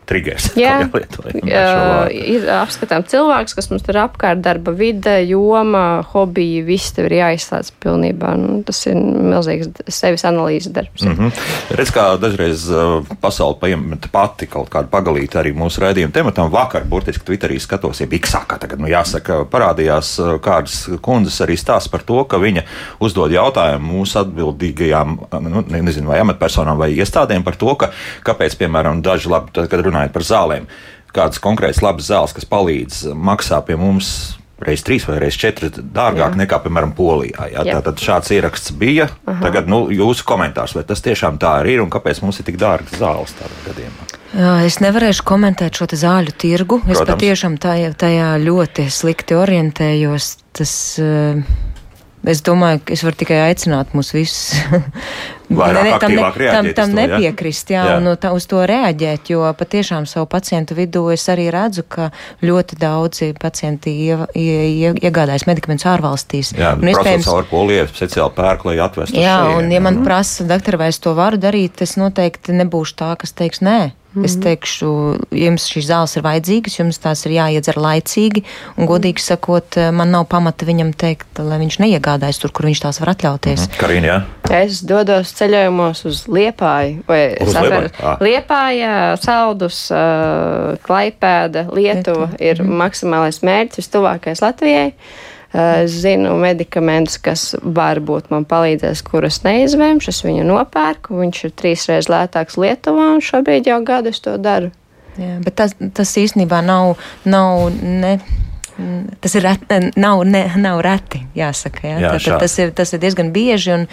triggers. 0.08 0.50
Jā, 0.58 2.08
ir 2.12 2.48
apskatām 2.58 3.06
cilvēks, 3.08 3.56
kas 3.58 3.70
mums 3.72 3.86
ir 3.92 4.00
apkārt, 4.02 4.42
darba 4.46 4.72
vide, 4.76 5.20
joma, 5.28 6.02
hobiji, 6.14 6.64
viss 6.68 6.96
tev 6.96 7.10
ir 7.10 7.18
jāizslēdz 7.20 7.74
pilnībā. 7.84 8.34
Nu, 8.40 8.62
tas 8.68 8.80
ir 8.88 8.98
milzīgs 8.98 9.70
sevis 9.94 10.26
analīzes 10.28 10.72
darbs. 10.76 11.04
Mm 11.04 11.16
-hmm. 11.18 11.32
Redz, 11.80 11.92
kā 11.96 12.06
dažreiz 12.22 12.68
pasauli 13.22 13.60
paiemet 13.62 14.08
pati 14.12 14.48
kaut 14.48 14.70
kādu 14.70 14.92
pagalīti 14.92 15.40
arī 15.40 15.54
mūsu 15.56 15.84
raidījumu 15.84 16.14
tematam. 16.14 16.52
Vakar, 16.52 16.84
burtiski 16.84 17.26
Twitterī 17.26 17.60
skatos, 17.60 18.02
ja 18.02 18.08
Biksā, 18.08 18.46
kā 18.48 18.60
tagad, 18.60 18.80
nu 18.80 18.88
jāsaka, 18.88 19.44
parādījās 19.52 20.40
kādas 20.42 20.88
kundzes 21.02 21.42
arī 21.42 21.58
stāsts 21.58 21.92
par 21.92 22.02
to, 22.02 22.24
ka 22.24 22.38
viņa 22.38 22.64
uzdod 23.00 23.32
jautājumu 23.32 24.00
mūsu 24.00 24.20
atbildīgajām, 24.24 25.18
nu, 25.42 25.64
nezinu, 25.68 26.08
vai 26.08 26.20
amatpersonām 26.20 26.78
vai 26.78 26.92
iestādēm 26.96 27.44
par 27.44 27.56
to, 27.56 27.76
ka 27.76 27.92
kāpēc, 28.24 28.58
piemēram, 28.58 29.02
daži 29.02 29.30
labi, 29.30 29.52
tad, 29.54 29.70
kad 29.72 29.84
runājot 29.98 30.16
par 30.16 30.26
zālēm, 30.30 30.68
kādas 31.16 31.42
konkrētas 31.44 31.84
labas 31.84 32.10
zāles, 32.12 32.36
kas 32.38 32.48
palīdz 32.50 33.08
maksā 33.14 33.62
pie 33.66 33.78
mums 33.80 34.38
reizes 34.62 34.86
trīs 34.86 35.06
vai 35.06 35.20
reizes 35.22 35.38
četri 35.38 35.70
dārgāk 35.70 36.34
jā. 36.34 36.40
nekā, 36.40 36.60
piemēram, 36.64 36.94
Polijā. 36.98 37.50
Jā? 37.52 37.66
Jā. 37.68 37.78
Tātad 37.78 38.02
šāds 38.02 38.32
ieraksts 38.34 38.74
bija. 38.78 39.06
Aha. 39.28 39.38
Tagad 39.44 39.70
nu, 39.70 39.84
jūsu 39.94 40.26
komentārs, 40.28 40.74
vai 40.78 40.84
tas 40.88 41.04
tiešām 41.06 41.38
tā 41.42 41.60
arī 41.62 41.78
ir 41.78 41.84
un 41.84 41.92
kāpēc 41.94 42.24
mums 42.24 42.42
ir 42.42 42.48
tik 42.50 42.58
dārgas 42.62 42.98
zāles 42.98 43.36
tādā 43.38 43.54
gadījumā? 43.68 44.10
Jā, 44.34 44.56
es 44.68 44.80
nevarēšu 44.84 45.24
komentēt 45.30 45.78
šo 45.78 45.88
zāļu 45.94 46.34
tirgu. 46.42 46.82
Protams. 46.82 47.06
Es 47.06 47.14
patiešām 47.14 47.62
tajā, 47.62 47.94
tajā 48.02 48.34
ļoti 48.44 48.90
slikti 48.94 49.38
orientējos. 49.38 50.36
Tas, 50.58 50.74
Es 52.28 52.42
domāju, 52.44 52.82
ka 52.84 52.96
es 52.96 53.04
varu 53.06 53.16
tikai 53.22 53.38
aicināt 53.46 53.94
mūs 53.96 54.10
visus 54.12 54.58
ne, 55.50 56.00
tam, 56.00 56.12
ne, 56.12 56.52
tam, 56.52 56.70
tam 56.76 56.92
to, 56.92 56.96
nepiekrist, 56.98 57.72
jā, 57.72 57.84
jā. 57.88 57.98
un 58.00 58.10
tā, 58.20 58.32
uz 58.36 58.48
to 58.50 58.64
reaģēt, 58.68 59.32
jo 59.32 59.46
patiešām 59.58 60.08
savu 60.10 60.28
pacientu 60.32 60.76
vidū 60.78 61.06
es 61.14 61.28
arī 61.32 61.48
redzu, 61.54 61.86
ka 61.88 62.10
ļoti 62.44 62.80
daudzi 62.82 63.32
pacienti 63.40 63.94
ie, 64.08 64.18
ie, 64.36 64.58
ie, 64.72 64.94
iegādājas 65.08 65.48
medikamentus 65.50 65.88
ārvalstīs. 65.92 66.52
Jā, 66.58 66.74
un 66.76 66.92
iespējams, 66.92 67.30
caur 67.30 67.48
poliju 67.52 67.88
speciāli 67.92 68.36
pērk, 68.38 68.68
lai 68.68 68.80
atvestu. 68.84 69.20
Jā, 69.20 69.38
šeit, 69.46 69.62
un 69.62 69.72
ja 69.72 69.84
man 69.84 70.02
prasa, 70.08 70.48
doktor, 70.48 70.80
vai 70.82 70.92
es 70.94 71.00
to 71.04 71.16
varu 71.18 71.40
darīt, 71.42 71.80
es 71.86 71.96
noteikti 72.00 72.56
nebūšu 72.58 73.00
tā, 73.00 73.14
kas 73.22 73.36
teiks 73.38 73.64
nē. 73.64 73.80
Mm 74.14 74.22
-hmm. 74.22 74.26
Es 74.26 74.36
teikšu, 74.40 74.90
jums 75.32 75.68
šīs 75.70 75.90
zāles 75.92 76.18
ir 76.18 76.24
vajadzīgas, 76.24 76.80
jums 76.80 77.00
tās 77.00 77.26
ir 77.26 77.32
jāiedzer 77.32 77.78
laicīgi, 77.78 78.44
un 78.78 78.88
godīgi 78.88 79.20
sakot, 79.20 79.78
man 79.92 80.12
nav 80.12 80.26
pamata 80.26 80.66
viņam 80.66 80.94
teikt, 80.94 81.28
lai 81.38 81.60
viņš 81.60 81.80
neiegādājas 81.80 82.40
tur, 82.40 82.52
kur 82.52 82.66
viņš 82.66 82.82
tās 82.82 83.00
var 83.00 83.10
atļauties. 83.10 83.62
Mm 83.62 83.68
-hmm. 83.68 83.80
Karīna, 83.80 84.08
jā? 84.08 84.22
Es 84.64 84.82
dodos 84.82 85.34
ceļojumos 85.34 86.06
uz 86.06 86.28
Liepāju, 86.28 87.04
vai 87.08 87.36
uz 87.42 87.54
Liepāju? 87.54 87.90
Ah. 88.04 88.18
Liepāja, 88.20 89.18
Saldus, 89.22 89.92
uh, 89.92 90.78
Klaipēda, 90.88 91.68
Lietuva 91.74 92.08
Lietuva. 92.08 92.30
ir 92.40 92.62
mm 92.62 92.68
-hmm. 92.68 92.78
maksimālais 92.84 93.42
mērķis, 93.44 93.78
vistuvākais 93.78 94.42
Latvijai. 94.42 94.94
Es 95.56 95.94
zinu 96.04 96.34
medikamentus, 96.42 97.16
kas 97.24 97.44
varbūt 97.62 98.28
man 98.34 98.44
palīdzēs, 98.50 99.04
kurus 99.08 99.40
neizvēmšu. 99.46 100.12
Es 100.12 100.20
viņu 100.26 100.44
nopērku. 100.48 101.16
Viņš 101.22 101.44
ir 101.48 101.54
trīs 101.56 101.88
reizes 101.88 102.12
lētāks 102.12 102.60
Lietuvā, 102.60 103.14
un 103.16 103.24
šobrīd 103.24 103.70
jau 103.72 103.80
gadu 103.88 104.12
es 104.12 104.20
to 104.24 104.36
daru. 104.42 104.74
Jā, 105.18 105.40
bet 105.42 105.56
tas, 105.58 105.74
tas 105.98 106.12
īstenībā 106.20 106.60
nav, 106.66 106.98
nav 107.26 107.72
ne 107.82 108.18
Tas 109.22 109.34
ir 109.34 109.42
ret, 109.42 109.64
nav, 109.98 110.22
ne, 110.30 110.44
nav 110.62 110.84
reti, 110.86 111.24
jāsaka. 111.38 111.82
Jā. 111.88 111.96
Jā, 112.04 112.12
Tātad, 112.14 112.44
tas, 112.44 112.58
ir, 112.62 112.74
tas 112.78 112.94
ir 112.94 113.02
diezgan 113.02 113.32
bieži 113.34 113.74
un, 113.74 113.88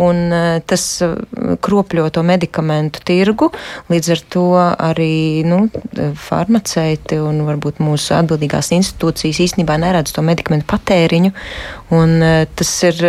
un 0.00 0.22
eh, 0.32 0.62
tas 0.64 0.84
eh, 1.04 1.12
kropļo 1.60 2.06
to 2.14 2.24
medikamentu 2.24 3.04
tirgu. 3.04 3.50
Līdz 3.92 4.12
ar 4.16 4.24
to 4.32 4.46
arī 4.56 5.12
nu, 5.44 5.62
farmaceiti 6.24 7.20
un 7.20 7.44
varbūt 7.48 7.82
mūsu 7.84 8.16
atbildīgās 8.16 8.72
institūcijas 8.78 9.42
īstenībā 9.44 9.76
neredz 9.82 10.16
to 10.16 10.24
medikamentu 10.24 10.70
patēriņu. 10.72 11.34
Un, 11.96 12.20
tas 12.56 12.74
ir 12.86 13.00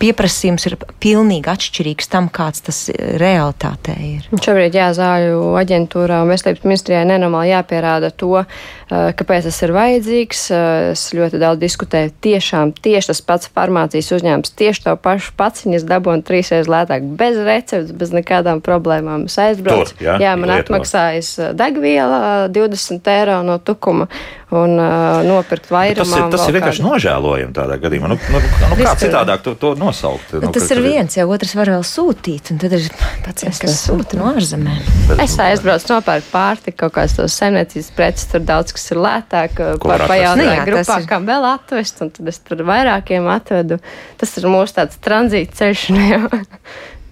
pieprasījums 0.00 0.66
ir 0.68 0.76
pilnīgi 1.02 1.50
atšķirīgs 1.52 2.08
tam, 2.12 2.28
kāds 2.32 2.62
tas 2.66 2.78
realitātē 3.20 3.96
ir. 4.00 4.28
Šobrīd 4.32 4.76
jā, 4.76 4.88
zāļu 4.96 5.52
aģentūrā 5.60 6.22
un 6.24 6.32
veselības 6.32 6.64
ministrijai 6.66 7.04
nenormāli 7.08 7.52
jāpierāda 7.52 8.10
to, 8.16 8.42
eh, 8.42 9.12
kāpēc 9.18 9.48
tas 9.48 9.60
ir 9.62 9.74
vajadzīgs. 9.76 10.42
Eh, 10.50 10.90
es 10.92 11.10
ļoti 11.12 11.40
daudz 11.42 11.60
diskutēju. 11.60 12.14
Tiešām 12.24 12.72
tieši 12.72 13.12
tas 13.12 13.20
pats 13.20 13.50
farmācijas 13.52 14.12
uzņēmums, 14.16 14.54
tieši 14.56 14.84
to 14.84 14.96
pašu 14.96 15.32
paciņas 15.36 15.84
dabūna 15.84 16.24
trīsreiz 16.24 16.66
lētāk, 16.66 17.04
bez 17.16 17.36
receptes, 17.36 17.92
bez 17.92 18.10
nekādām 18.10 18.62
problēmām. 18.62 19.26
Es 19.26 19.36
aizbraucu. 19.36 19.92
Tur, 19.92 20.04
jā, 20.06 20.18
jā, 20.20 20.36
man 20.38 20.56
atmaksājas 20.56 21.38
eh, 21.38 21.52
degviela 21.52 22.48
20 22.48 23.06
eiro 23.06 23.42
no 23.42 23.58
tukuma 23.58 24.08
un 24.54 24.76
uh, 24.78 25.24
nopirkt 25.26 25.70
vairumā. 25.74 26.06
Tas 26.06 26.12
ir, 26.14 26.26
tas 26.30 26.44
ir 26.46 26.54
vienkārši 26.54 26.82
kādu. 26.82 26.90
nožēlojami 26.92 27.54
tādā 27.56 27.78
gadījumā. 27.82 28.10
Nu, 28.12 28.18
nu, 28.30 28.42
nu, 28.70 28.76
kā 28.78 28.92
citādāk 29.00 29.42
to, 29.42 29.56
to 29.66 29.74
nosaukt? 29.80 30.32
Nu, 30.40 30.50
tas 30.54 30.70
ir 30.72 30.80
viens, 30.84 31.18
jau 31.18 31.26
otrs 31.34 31.52
var 31.58 31.70
vēl 31.74 31.84
sūtīt, 31.86 32.52
un 32.54 32.60
tad 32.62 32.76
ir 32.78 32.86
pacients, 33.26 33.60
kas 33.62 33.76
sūta 33.84 34.18
no 34.20 34.30
ārzemēm. 34.32 34.80
Es 35.22 35.36
aizbraucu 35.42 35.92
nopērku 35.92 36.32
pārtiku, 36.32 36.78
kaut 36.84 36.96
kādas 36.98 37.16
tos 37.18 37.36
saimniecības 37.40 37.92
preces, 37.98 38.28
tur 38.32 38.44
daudz 38.46 38.74
kas 38.76 38.90
ir 38.94 39.02
lētāk, 39.04 39.62
par 39.84 40.06
pajautāju 40.08 40.66
grupā, 40.70 41.00
ir... 41.02 41.08
kam 41.10 41.28
vēl 41.28 41.48
atvest, 41.52 42.02
un 42.04 42.12
tad 42.16 42.32
es 42.32 42.42
tur 42.46 42.64
vairākiem 42.66 43.30
atvedu. 43.34 43.80
Tas 44.20 44.36
ir 44.40 44.50
mūsu 44.52 44.78
tāds 44.80 45.00
tranzīta 45.02 45.60
ceļš. 45.62 45.88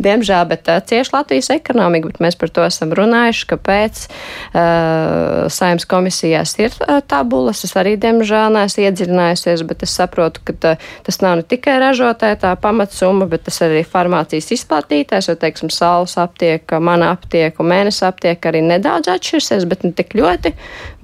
Diemžēl, 0.03 0.43
bet 0.51 0.69
uh, 0.69 0.81
cieši 0.83 1.13
Latvijas 1.15 1.51
ekonomika, 1.55 2.11
bet 2.11 2.21
mēs 2.25 2.37
par 2.39 2.51
to 2.51 2.65
esam 2.67 2.91
runājuši, 2.97 3.47
kāpēc 3.53 4.01
uh, 4.09 5.47
saimnes 5.53 5.87
komisijās 5.87 6.57
ir 6.59 6.75
uh, 6.83 6.99
tabulas. 7.07 7.63
Es 7.67 7.77
arī, 7.79 7.95
diemžēl, 8.01 8.51
neesmu 8.57 8.89
iedziļinājusies, 8.89 9.63
bet 9.69 9.85
es 9.87 9.95
saprotu, 9.95 10.43
ka 10.49 10.57
tā, 10.59 10.73
tas 11.07 11.21
nav 11.23 11.39
ne 11.39 11.47
tikai 11.47 11.77
ražotāja 11.83 12.41
tā 12.43 12.55
pamatsumma, 12.59 13.29
bet 13.31 13.47
tas 13.47 13.61
arī 13.67 13.85
farmācijas 13.87 14.51
izplatītājs, 14.59 15.31
jo, 15.31 15.37
teiksim, 15.39 15.71
saules 15.71 16.17
aptieka, 16.19 16.81
mana 16.83 17.13
aptieka 17.15 17.63
un 17.63 17.71
mēnesi 17.71 18.03
aptieka 18.09 18.51
arī 18.51 18.65
nedaudz 18.67 19.13
atšķirsies, 19.15 19.69
bet 19.71 19.87
ne 19.87 19.93
tik 19.95 20.19
ļoti. 20.19 20.55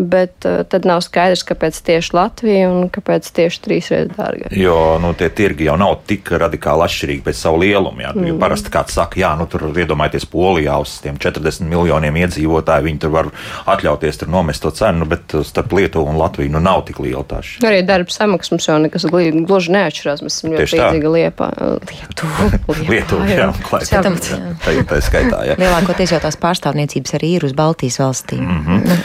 Bet 0.00 0.48
uh, 0.50 0.64
tad 0.66 0.88
nav 0.88 1.04
skaidrs, 1.06 1.46
kāpēc 1.46 1.78
tieši 1.86 2.16
Latvija 2.18 2.66
un 2.72 2.90
kāpēc 2.90 3.30
tieši 3.38 3.62
trīsreiz 3.68 4.10
dārgāk. 4.16 4.58
Jo, 4.58 4.98
nu, 5.02 5.14
tie 5.14 5.30
tirgi 5.30 5.70
jau 5.70 5.78
nav 5.78 6.00
tik 6.10 6.34
radikāli 6.42 6.88
atšķirīgi 6.88 7.24
pēc 7.30 7.38
savu 7.44 7.62
lielumu, 7.62 8.02
jā, 8.02 8.12
mm. 8.16 8.30
jo 8.32 8.38
parasti 8.40 8.72
kāds 8.80 8.96
saka, 8.96 9.20
jā, 9.20 9.30
nu 9.38 9.46
tur 9.50 9.68
iedomājieties 9.70 10.26
Polijā 10.30 10.76
uz 10.80 10.96
tiem 11.04 11.18
40 11.20 11.68
miljoniem 11.68 12.16
iedzīvotāju, 12.24 12.86
viņi 12.88 13.02
tur 13.02 13.14
var 13.14 13.30
atļauties 13.70 14.22
tur 14.22 14.32
nomest 14.32 14.64
to 14.64 14.72
cenu, 14.74 15.04
nu, 15.04 15.08
bet 15.10 15.36
starp 15.46 15.72
Lietuvu 15.76 16.10
un 16.10 16.18
Latviju 16.20 16.52
nu 16.54 16.62
nav 16.64 16.84
tik 16.88 17.00
liela 17.04 17.22
tā 17.28 17.42
šī. 17.44 17.60
Arī 17.66 17.82
darba 17.86 18.12
samaksas 18.14 18.54
mums 18.54 18.68
jau 18.68 18.78
nekas 18.82 19.06
gluži 19.10 19.76
neatšķirās, 19.76 20.24
mēs 20.24 20.40
esam 20.40 20.56
ļoti 20.56 20.80
līdzīgi 20.80 21.14
Liepā. 21.16 21.50
Lietuva, 21.90 22.50
Lietuva, 22.88 23.30
jā, 23.34 23.48
klājot. 23.68 24.30
Tā, 24.64 24.76
tā 24.90 25.00
skaitā, 25.04 25.44
jā. 25.50 25.58
Lielākoties 25.60 26.16
jau 26.16 26.22
tās 26.22 26.38
pārstāvniecības 26.40 27.18
arī 27.20 27.34
ir 27.38 27.48
uz 27.48 27.56
Baltijas 27.56 28.00
valstīm. 28.02 28.44
Mm 28.46 28.62
-hmm. 28.66 29.02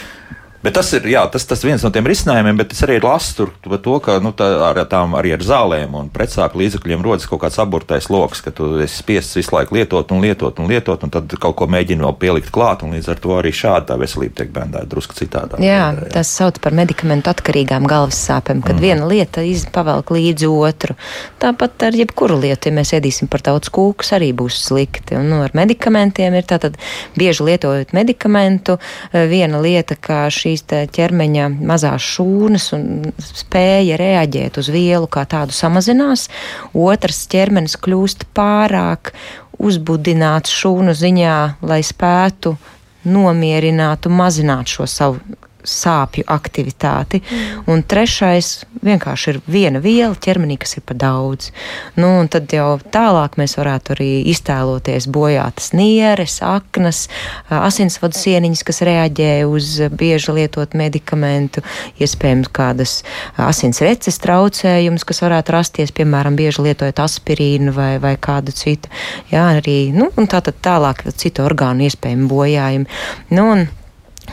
Bet 0.66 0.74
tas 0.74 0.88
ir 0.96 1.04
jā, 1.06 1.20
tas, 1.30 1.44
tas 1.46 1.60
viens 1.62 1.82
no 1.86 1.92
tiem 1.94 2.08
risinājumiem, 2.10 2.56
bet 2.58 2.72
es 2.74 2.80
arī 2.82 2.96
lasu 2.98 3.36
tur 3.36 3.50
par 3.62 3.78
to, 3.84 3.92
ka 4.02 4.16
nu, 4.18 4.32
tā, 4.34 4.48
ar 4.66 4.80
tām 4.90 5.12
arī 5.14 5.36
ar 5.36 5.44
zālēm 5.46 5.92
un 5.94 6.08
precāku 6.10 6.58
līdzekļiem 6.58 7.04
rodas 7.06 7.28
kaut 7.30 7.44
kāds 7.44 7.60
aburtais 7.62 8.08
lokus, 8.10 8.40
ka 8.42 8.50
tu 8.50 8.72
esi 8.82 8.98
spiests 8.98 9.38
visu 9.38 9.54
laiku 9.54 9.76
lietot 9.76 10.10
un 10.10 10.24
lietot 10.24 10.58
un 10.58 10.66
lietot, 10.66 11.04
un 11.06 11.12
tad 11.14 11.30
kaut 11.38 11.54
ko 11.60 11.68
mēģini 11.70 12.02
vēl 12.02 12.16
pielikt 12.18 12.50
klāt, 12.50 12.82
un 12.82 12.96
līdz 12.96 13.10
ar 13.12 13.20
to 13.22 13.36
arī 13.36 13.52
šāda 13.54 13.94
veselība 14.00 14.40
tiek 14.40 14.50
bendēta 14.56 14.90
drusku 14.90 15.14
citādā. 15.20 15.60
Jā, 15.62 15.76
jā, 15.94 16.08
tas 16.16 16.32
sauc 16.34 16.58
par 16.64 16.74
medikamentu 16.74 17.30
atkarīgām 17.30 17.86
galvas 17.86 18.18
sāpēm, 18.26 18.64
kad 18.66 18.74
mm. 18.74 18.82
viena 18.82 19.06
lieta 19.06 19.46
pavelk 19.70 20.10
līdzi 20.18 20.50
otru. 20.50 20.98
Tāpat 21.46 21.86
ar 21.92 22.00
jebkuru 22.00 22.40
lietu, 22.42 22.72
ja 22.72 22.80
mēs 22.80 22.90
ēdīsim 22.98 23.30
par 23.30 23.46
daudz 23.46 23.70
kūkus, 23.70 24.10
arī 24.18 24.32
būs 24.34 24.58
slikti. 24.66 25.14
Un 25.14 25.30
nu, 25.30 25.40
ar 25.46 25.54
medikamentiem 25.54 26.34
ir 26.34 26.50
tātad 26.50 26.74
bieži 27.14 27.46
lietojot 27.52 27.94
medikamentu, 27.94 28.80
viena 29.14 29.62
lieta, 29.62 29.94
kā 29.94 30.24
šī 30.32 30.55
šīs 30.56 30.90
ķermeņa 30.96 31.48
mazās 31.66 32.02
šūnas 32.02 32.70
un 32.76 32.84
spēja 33.20 33.96
reaģēt 34.00 34.58
uz 34.58 34.70
vielu 34.72 35.06
kā 35.06 35.26
tādu 35.28 35.52
samazinās, 35.52 36.28
otrs 36.72 37.26
ķermenis 37.28 37.76
kļūst 37.76 38.26
pārāk 38.34 39.12
uzbudināts 39.58 40.52
šūnu 40.52 40.94
ziņā, 40.96 41.36
lai 41.62 41.82
spētu 41.84 42.56
nomierināt 43.06 44.06
un 44.06 44.16
mazināt 44.18 44.68
šo 44.68 44.86
savu 44.86 45.20
sāpju 45.66 46.24
aktivitāti. 46.30 47.20
Mm. 47.20 47.62
Un 47.72 47.82
trešais 47.82 48.64
vienkārši 48.86 49.32
ir 49.32 49.40
viena 49.50 49.80
viela 49.82 50.14
ķermenī, 50.14 50.58
kas 50.62 50.76
ir 50.78 50.84
pa 50.86 50.96
daudz. 50.98 51.50
Nu, 51.98 52.10
tad 52.30 52.52
jau 52.54 52.76
tālāk 52.92 53.38
mēs 53.40 53.56
varētu 53.58 53.96
arī 53.96 54.10
iztēloties 54.32 55.08
bojātas 55.12 55.72
nieres, 55.76 56.38
aknas, 56.44 57.06
asinsvadu 57.50 58.18
sieniņas, 58.18 58.64
kas 58.66 58.82
reaģē 58.86 59.32
uz 59.50 59.76
bieži 59.96 60.36
lietot 60.40 60.76
medikamentu, 60.78 61.64
iespējams 62.02 62.52
kādas 62.54 62.98
asins 63.40 63.82
reces 63.84 64.20
traucējumus, 64.22 65.06
kas 65.06 65.22
varētu 65.24 65.56
rasties, 65.56 65.94
piemēram, 65.96 66.38
bieži 66.38 66.68
lietojot 66.68 67.02
aspirīnu 67.04 67.74
vai, 67.76 67.96
vai 68.02 68.16
kādu 68.20 68.54
citu. 68.56 68.92
Jā, 69.32 69.48
arī, 69.58 69.92
nu, 69.96 70.10
un 70.16 70.30
tā 70.30 70.42
tad 70.44 70.60
tālāk 70.64 71.04
citu 71.16 71.44
orgānu 71.46 71.86
iespējami 71.86 72.30
bojājumi. 72.30 72.88
Nu, 73.34 73.50
un, 73.54 73.66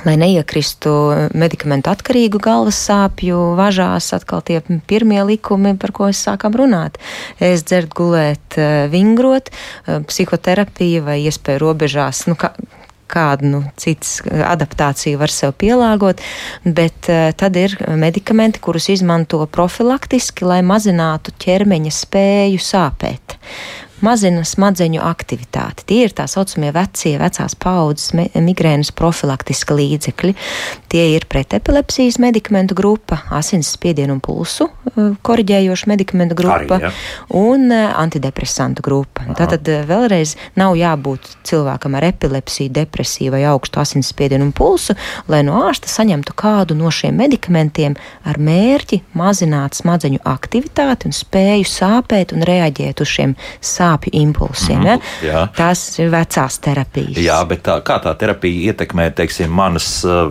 lai 0.01 0.15
neiekristu 0.19 0.91
medikamentu 1.37 1.91
atkarīgu 1.93 2.41
galvas 2.43 2.79
sāpju 2.89 3.53
važās, 3.59 4.11
atkal 4.17 4.43
tie 4.45 4.59
pirmie 4.89 5.21
likumi, 5.27 5.75
par 5.79 5.93
ko 5.95 6.09
es 6.11 6.21
sākam 6.25 6.55
runāt. 6.57 6.99
Es 7.39 7.63
dzert, 7.63 7.93
gulēt, 7.95 8.57
eh, 8.57 8.87
vingrot, 8.91 9.49
eh, 9.87 9.99
psihoterapija 9.99 11.03
vai 11.03 11.19
iespēja 11.23 11.61
robežās, 11.61 12.27
nu, 12.27 12.35
kā, 12.35 12.53
kādu 13.13 13.45
nu, 13.45 13.63
citas 13.77 14.21
adaptāciju 14.25 15.19
var 15.21 15.29
sev 15.29 15.53
pielāgot, 15.53 16.21
bet 16.65 17.09
uh, 17.11 17.29
tad 17.37 17.55
ir 17.59 17.75
medikamenti, 17.99 18.61
kurus 18.63 18.89
izmanto 18.89 19.45
profilaktiski, 19.45 20.47
lai 20.49 20.61
mazinātu 20.65 21.35
ķermeņa 21.43 21.93
spēju 21.93 22.63
sāpēt 22.63 23.37
mazina 24.03 24.43
smadzeņu 24.47 25.01
aktivitāti. 25.03 25.85
Tie 25.89 25.99
ir 26.07 26.13
tā 26.15 26.25
saucamie 26.29 26.73
vecie, 26.75 27.15
vecās 27.21 27.55
paudzes 27.55 28.11
migrēnas 28.13 28.91
profilaktiska 28.95 29.75
līdzekļi. 29.77 30.33
Tie 30.91 31.03
ir 31.15 31.25
pretepilepsijas 31.31 32.19
medikamentu 32.21 32.75
grupa, 32.77 33.21
asins 33.33 33.71
spiedienu 33.73 34.17
un 34.17 34.21
pulsu 34.23 34.67
uh, 34.67 35.15
koriģējoša 35.25 35.89
medikamentu 35.89 36.37
grupa 36.37 36.77
Arī, 36.77 36.89
ja. 36.89 36.91
un 37.39 37.71
uh, 37.71 37.93
antidepresantu 38.01 38.85
grupa. 38.85 39.25
Aha. 39.25 39.37
Tātad 39.39 39.71
uh, 39.71 39.81
vēlreiz 39.89 40.35
nav 40.59 40.75
jābūt 40.77 41.31
cilvēkam 41.47 41.97
ar 41.97 42.07
epilepsiju, 42.11 42.73
depresiju 42.75 43.33
vai 43.33 43.43
augstu 43.49 43.81
asins 43.81 44.11
spiedienu 44.13 44.49
un 44.49 44.53
pulsu, 44.55 44.97
lai 45.31 45.41
no 45.47 45.63
ārsta 45.63 45.89
saņemtu 45.91 46.35
kādu 46.37 46.77
no 46.77 46.91
šiem 46.93 47.17
medikamentiem 47.23 47.97
ar 48.27 48.37
mērķi 48.37 49.01
mazināt 49.17 49.79
smadzeņu 49.79 50.21
aktivitāti 50.27 51.09
un 51.09 51.15
spēju 51.15 51.67
sāpēt 51.69 52.35
un 52.35 52.45
reaģēt 52.45 53.01
uz 53.01 53.15
šiem 53.15 53.37
sāpēm 53.63 53.92
sāpju 53.93 54.13
impulsiem. 54.17 54.81
Mm, 54.81 54.85
ja? 54.87 54.97
Jā. 55.23 55.41
Tās 55.55 55.81
ir 56.01 56.11
vecās 56.13 56.57
terapijas. 56.63 57.19
Jā, 57.21 57.39
bet 57.47 57.63
tā, 57.65 57.77
kā 57.85 57.99
tā 58.03 58.13
terapija 58.19 58.73
ietekmē 58.73 59.09
teiksim, 59.15 59.51
manas 59.53 59.87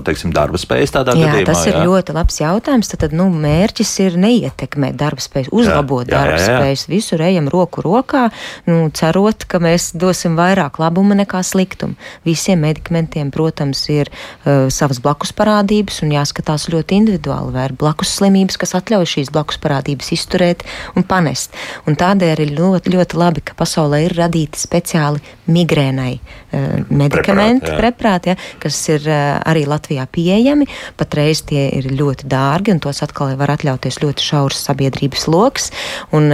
teiksim, 0.07 0.33
darba 0.35 0.59
spējas 0.61 0.95
tādā 0.95 1.15
jā, 1.17 1.29
gadījumā? 1.29 1.49
Tas 1.53 1.67
ir 1.69 1.77
jā? 1.77 1.85
ļoti 1.87 2.17
labs 2.17 2.41
jautājums. 2.43 2.91
Tad, 2.93 3.05
tad 3.05 3.17
nu, 3.17 3.29
mērķis 3.31 3.93
ir 4.07 4.19
neietekmēt 4.21 4.99
darba 4.99 5.23
spējas, 5.23 5.53
uzlabot 5.55 6.07
jā, 6.07 6.13
jā, 6.13 6.19
darba 6.19 6.39
jā, 6.39 6.47
jā. 6.47 6.59
spējas. 6.59 6.87
Visur 6.93 7.25
ejam 7.25 7.51
roku 7.53 7.85
rokā, 7.85 8.27
nu, 8.69 8.79
cerot, 8.95 9.47
ka 9.49 9.63
mēs 9.63 9.93
dosim 9.99 10.37
vairāk 10.39 10.81
labuma 10.83 11.17
nekā 11.19 11.43
sliktumu. 11.47 11.97
Visiem 12.27 12.63
medikamentiem, 12.67 13.33
protams, 13.35 13.85
ir 13.93 14.11
uh, 14.11 14.69
savas 14.73 15.01
blakus 15.03 15.35
parādības 15.37 16.03
un 16.07 16.15
jāskatās 16.17 16.69
ļoti 16.73 16.99
individuāli, 17.03 17.55
vai 17.55 17.69
ir 17.71 17.77
blakus 17.79 18.15
slimības, 18.19 18.59
kas 18.61 18.77
atļauj 18.79 19.09
šīs 19.17 19.33
blakus 19.35 19.61
parādības 19.63 20.13
izturēt 20.17 20.67
un 20.97 21.07
panest. 21.07 21.55
Un 21.89 21.97
tādēļ 21.99 22.45
ir 22.45 22.55
ļoti, 22.59 22.93
ļoti 22.95 23.19
labi, 23.19 23.45
ka 23.53 23.59
pasaulē 23.63 24.03
ir 24.07 24.17
radīti 24.19 24.61
speciāli 24.61 25.23
migrēnai 25.53 26.13
uh, 26.17 26.83
medikamenti, 26.91 27.73
preprāti, 27.79 28.33
ja, 28.33 28.39
kas 28.63 28.81
ir 28.93 29.07
uh, 29.07 29.39
arī 29.49 29.65
Latvijā 29.71 30.07
pieejami. 30.11 30.67
Patreiz 30.99 31.45
tie 31.49 31.69
ir 31.79 31.91
ļoti 31.93 32.29
dārgi, 32.33 32.75
un 32.75 32.83
tos 32.83 33.03
atkal 33.05 33.37
var 33.41 33.55
atļauties 33.55 34.01
ļoti 34.03 34.27
šaurs 34.27 34.65
sabiedrības 34.69 35.29
lokus. 35.31 35.71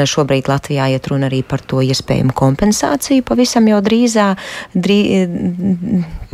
Šobrīd 0.08 0.48
Latvijā 0.48 0.88
iet 0.94 1.06
runa 1.10 1.28
arī 1.28 1.42
par 1.46 1.60
to 1.60 1.82
iespējamu 1.84 2.32
kompensāciju 2.36 3.26
pavisam 3.26 3.68
jau 3.68 3.80
drīzā. 3.84 4.30
Drī, 4.74 4.98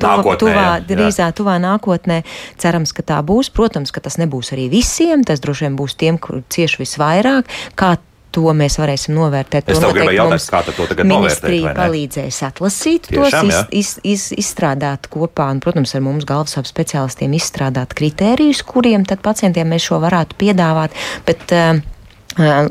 Nākotnē, 0.01 0.39
tuvā, 0.41 0.69
drīzā, 0.87 1.29
tuvā 1.37 1.59
nākotnē. 1.63 2.23
Cerams, 2.61 2.95
ka 2.97 3.05
tā 3.07 3.21
būs. 3.27 3.51
Protams, 3.55 3.95
ka 3.95 4.03
tas 4.05 4.19
nebūs 4.21 4.53
arī 4.57 4.69
visiem. 4.73 5.23
Tas 5.27 5.43
droši 5.43 5.69
vien 5.69 5.79
būs 5.79 5.97
tiem, 6.01 6.19
kur 6.19 6.43
cieši 6.55 6.83
visvairāk. 6.83 7.51
Kā 7.79 7.95
to 8.35 8.45
mēs 8.57 8.79
varēsim 8.81 9.15
novērtēt. 9.17 9.71
Es 9.71 9.81
to 9.83 9.91
gribēju 9.95 10.19
jautāt, 10.19 10.47
kā 10.51 10.63
to 10.67 10.89
tagad 10.91 11.09
ministrija 11.11 11.75
palīdzēs 11.77 12.41
atlasīt 12.49 13.09
Tiešām, 13.13 13.51
tos, 13.51 13.71
iz, 13.71 13.95
iz, 14.03 14.15
iz, 14.15 14.27
izstrādāt 14.45 15.09
kopā 15.13 15.49
un, 15.55 15.63
protams, 15.65 15.95
ar 15.95 16.05
mums 16.05 16.27
galvasāp 16.29 16.69
speciālistiem 16.69 17.37
izstrādāt 17.39 17.95
kritērijus, 17.97 18.65
kuriem 18.67 19.07
tad 19.09 19.23
pacientiem 19.25 19.71
mēs 19.71 19.87
šo 19.89 20.01
varētu 20.03 20.39
piedāvāt. 20.41 20.97
Bet, 21.29 21.47
uh, 21.55 21.83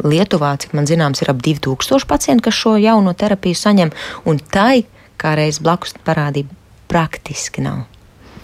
Lietuvā, 0.04 0.58
cik 0.60 0.74
man 0.76 0.88
zināms, 0.90 1.22
ir 1.24 1.32
ap 1.32 1.40
2000 1.40 2.04
pacientu, 2.10 2.50
kas 2.50 2.58
šo 2.58 2.76
jauno 2.82 3.14
terapiju 3.16 3.56
saņem, 3.56 3.94
un 4.28 4.42
tai 4.52 4.84
kā 5.20 5.38
reiz 5.40 5.62
blakus 5.64 5.96
parādība 6.04 6.52
praktiski 6.92 7.64
nav. 7.64 7.86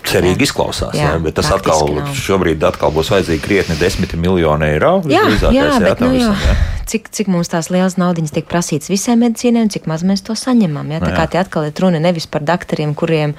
Cerīgi 0.07 0.47
izklausās, 0.47 0.95
jā, 0.95 1.11
jā, 1.11 1.19
bet 1.19 1.35
tas 1.35 1.49
atkal 1.51 1.89
nav. 1.97 2.13
šobrīd 2.15 2.63
atkal 2.63 2.93
būs 2.95 3.11
vajadzīgi 3.11 3.43
krietni 3.43 3.75
desmit 3.81 4.15
miljoni 4.15 4.71
eiro. 4.71 5.01
Jā, 5.11 5.25
jā, 5.51 5.71
bet, 5.83 5.99
nu, 6.05 6.13
jā. 6.15 6.31
Jā 6.31 6.78
cik, 6.89 7.09
cik 7.13 7.29
mums 7.31 7.51
tās 7.51 7.69
lielas 7.73 7.97
naudas 7.99 8.33
tiek 8.33 8.47
prasītas 8.49 8.89
visai 8.91 9.15
medicīnai 9.19 9.65
un 9.67 9.71
cik 9.73 9.87
maz 9.89 10.03
mēs 10.07 10.23
to 10.25 10.35
saņemam. 10.37 10.89
Ja? 10.93 11.01
Tā 11.03 11.11
kā 11.15 11.27
tie 11.31 11.41
atkal 11.41 11.67
ir 11.69 11.81
runa 11.81 12.01
nevis 12.01 12.27
par 12.29 12.43
doktoriem, 12.45 12.95
kuriem 12.97 13.35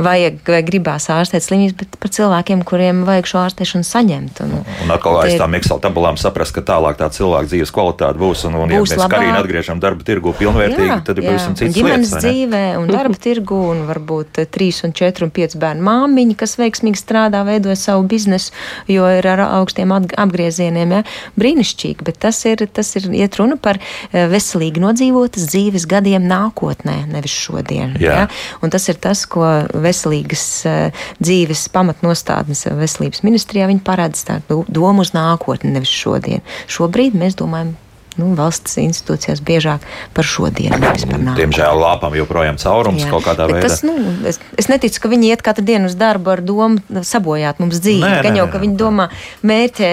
vajag 0.00 0.40
vai 0.50 0.60
gribās 0.66 1.08
ārstēt 1.12 1.44
slimības, 1.44 1.76
bet 1.80 1.98
par 2.00 2.12
cilvēkiem, 2.14 2.64
kuriem 2.68 3.02
vajag 3.08 3.30
šo 3.30 3.40
ārstēšanu 3.44 3.86
saņemt. 3.88 4.42
Un, 4.44 4.54
un 4.84 4.94
atkal 4.94 5.20
aiz 5.22 5.36
tām 5.40 5.56
Excel 5.58 5.80
tabulām 5.82 6.18
saprast, 6.20 6.54
ka 6.56 6.64
tālāk 6.72 7.00
tā 7.00 7.10
cilvēka 7.14 7.50
dzīves 7.50 7.74
kvalitāte 7.74 8.20
būs. 8.20 8.44
Un, 8.48 8.58
un 8.60 8.74
būs 8.74 8.94
ja 8.94 9.00
mēs 9.00 9.16
arī 9.18 9.32
atgriežam 9.38 9.82
darba 9.82 10.06
tirgu 10.06 10.34
pilnvērtīgi, 10.38 10.88
jā, 10.90 11.00
tad 11.06 11.20
ir 11.20 11.28
pavisam 11.28 11.56
cits. 11.58 11.74
Ģimenes 11.76 12.12
lietas, 12.12 12.26
dzīvē 12.26 12.64
un 12.80 12.90
darba 12.92 13.20
tirgu 13.26 13.60
un 13.72 13.84
varbūt 13.88 14.42
trīs 14.52 14.82
un 14.86 14.94
četru 14.96 15.28
un 15.28 15.34
piecu 15.34 15.60
bērnu 15.62 15.84
māmiņi, 15.86 16.36
kas 16.40 16.56
veiksmīgi 16.60 17.00
strādā, 17.00 17.42
veidoja 17.48 17.78
savu 17.78 18.06
biznesu, 18.10 18.54
jo 18.90 19.08
ir 19.18 19.28
ar 19.30 19.44
augstiem 19.48 19.94
apgriezieniem. 19.96 20.96
Ja? 20.98 21.02
Brīnišķīgi, 21.40 22.06
bet 22.06 22.20
tas 22.22 22.42
ir, 22.48 22.66
tas 22.70 22.89
tas 22.90 22.98
ir 22.98 23.10
iet 23.14 23.36
runa 23.38 23.56
par 23.60 23.78
eh, 23.78 24.26
veselīgi 24.30 24.82
nodzīvotas 24.82 25.46
dzīves 25.50 25.86
gadiem 25.90 26.26
nākotnē, 26.30 27.04
nevis 27.10 27.34
šodien. 27.34 27.94
Jā. 28.00 28.22
Ja? 28.22 28.24
Un 28.64 28.72
tas 28.74 28.88
ir 28.90 28.98
tas, 29.02 29.24
ko 29.30 29.46
veselīgas 29.70 30.46
eh, 30.68 31.04
dzīves 31.22 31.68
pamatnostādnes 31.74 32.66
veselības 32.80 33.22
ministrijā 33.26 33.68
viņi 33.70 33.84
paredz 33.86 34.24
tā 34.28 34.40
domu 34.48 35.06
uz 35.06 35.14
nākotni, 35.16 35.74
nevis 35.76 35.92
šodien. 35.94 36.42
Šobrīd 36.70 37.18
mēs 37.18 37.38
domājam 37.38 37.76
nu, 38.18 38.30
valsts 38.38 38.76
institūcijās 38.80 39.42
biežāk 39.44 39.84
par 40.16 40.26
šodienu, 40.26 40.78
nevis 40.80 41.06
par 41.06 41.20
nākotni. 41.20 41.38
Diemžēl 41.40 41.80
lāpām 41.80 42.16
joprojām 42.18 42.58
caurums 42.60 43.04
Jā. 43.04 43.10
kaut 43.12 43.26
kādā 43.26 43.46
Bet 43.48 43.58
veidā. 43.58 43.70
Tas, 43.70 43.84
nu, 43.86 43.94
es, 44.28 44.40
es 44.60 44.70
neticu, 44.70 45.02
ka 45.02 45.12
viņi 45.12 45.32
iet 45.32 45.44
katru 45.46 45.64
dienu 45.68 45.90
uz 45.90 45.96
darbu 46.00 46.34
ar 46.34 46.44
domu 46.44 47.02
sabojāt 47.06 47.62
mums 47.62 47.80
dzīvi. 47.82 48.04
Nē, 48.04 48.22
Gan 48.26 48.40
jau, 48.40 48.48
ka 48.52 48.62
viņi 48.62 48.78
domā 48.80 49.10
mērķē, 49.46 49.92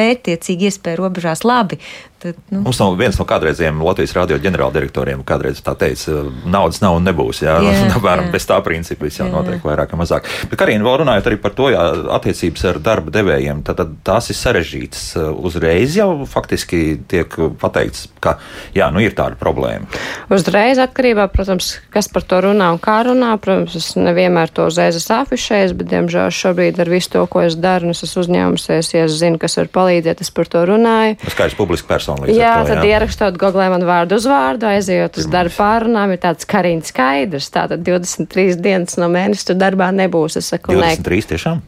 mērķtiecīgi 0.00 0.70
iespēja 0.70 1.00
robežās 1.00 1.44
labi, 1.46 1.80
Tad, 2.18 2.34
nu. 2.50 2.64
Mums 2.64 2.80
nav 2.82 2.96
viens 2.98 3.14
no 3.14 3.22
kādreizējiem 3.30 3.78
Latvijas 3.86 4.10
radio 4.16 4.40
ģenerāldirektoriem, 4.42 5.20
kādreiz 5.26 5.60
tā 5.62 5.76
teica, 5.78 6.24
naudas 6.50 6.80
nav 6.82 6.96
un 6.98 7.04
nebūs. 7.06 7.44
Jā, 7.44 7.52
jā, 7.62 7.74
apmēram 7.94 8.26
jā. 8.26 8.32
bez 8.34 8.46
tā 8.48 8.56
principa 8.66 9.06
viss 9.06 9.20
jau 9.20 9.28
notiek 9.30 9.62
vairāk 9.62 9.94
vai 9.94 10.00
mazāk. 10.00 10.26
Bet, 10.50 10.56
Karina, 10.58 10.82
vēl 10.82 10.96
runājot 11.04 11.28
arī 11.30 11.38
par 11.38 11.54
to, 11.54 11.68
jā, 11.70 11.84
attiecības 12.16 12.64
ar 12.72 12.80
darba 12.82 13.14
devējiem, 13.14 13.60
tad, 13.68 13.78
tad 13.78 13.92
tās 14.08 14.32
ir 14.32 14.38
sarežģītas. 14.38 15.04
Uzreiz 15.46 15.94
jau 15.94 16.08
faktiski 16.26 16.80
tiek 17.06 17.38
pateikts, 17.62 18.08
ka 18.18 18.34
jā, 18.74 18.90
nu 18.90 19.04
ir 19.04 19.14
tāda 19.14 19.38
problēma. 19.38 19.86
Uzreiz 20.34 20.82
atkarībā, 20.82 21.28
protams, 21.30 21.76
kas 21.94 22.10
par 22.10 22.26
to 22.26 22.42
runā 22.48 22.72
un 22.74 22.82
kā 22.82 22.98
runā. 23.06 23.30
Protams, 23.38 23.78
es 23.78 23.92
nevienmēr 23.94 24.50
to 24.50 24.66
uzreiz 24.72 24.98
esmu 24.98 25.20
afišējis, 25.20 25.76
bet, 25.78 25.92
diemžēl, 25.94 26.34
šobrīd 26.34 26.82
ar 26.82 26.90
visu 26.90 27.14
to, 27.14 27.24
ko 27.30 27.46
es 27.46 27.54
daru, 27.54 27.94
es 27.94 28.02
esmu 28.02 28.26
uzņēmusies, 28.26 28.92
ja 28.96 29.06
es 29.06 29.16
zinu, 29.22 29.38
kas 29.38 29.54
var 29.62 29.70
palīdzēt, 29.78 30.26
es 30.26 30.34
par 30.34 30.50
to 30.50 30.66
runāju. 30.66 31.20
Skaidrs, 31.30 31.54
publiski 31.58 31.86
persona 31.86 32.07
personu. 32.08 32.36
Jā, 32.38 32.54
to, 32.62 32.72
tad 32.72 32.82
jā. 32.82 32.96
ierakstot 32.96 33.38
Google 33.40 33.68
man 33.72 33.84
vārdu 33.88 34.18
uz 34.18 34.26
vārdu, 34.28 34.68
aizejot 34.70 35.18
uz 35.20 35.28
darba 35.30 35.54
pārunām, 35.54 36.12
ir 36.14 36.20
tāds 36.22 36.48
karīns 36.48 36.92
skaidrs. 36.92 37.50
Tātad 37.54 37.84
23 37.86 38.58
dienas 38.62 38.98
no 39.00 39.10
mēneša 39.12 39.50
tu 39.50 39.58
darbā 39.58 39.90
nebūs. 39.94 40.38
Es 40.40 40.50
saku, 40.52 40.76
23 40.76 41.18
ne. 41.18 41.28
tiešām? 41.32 41.64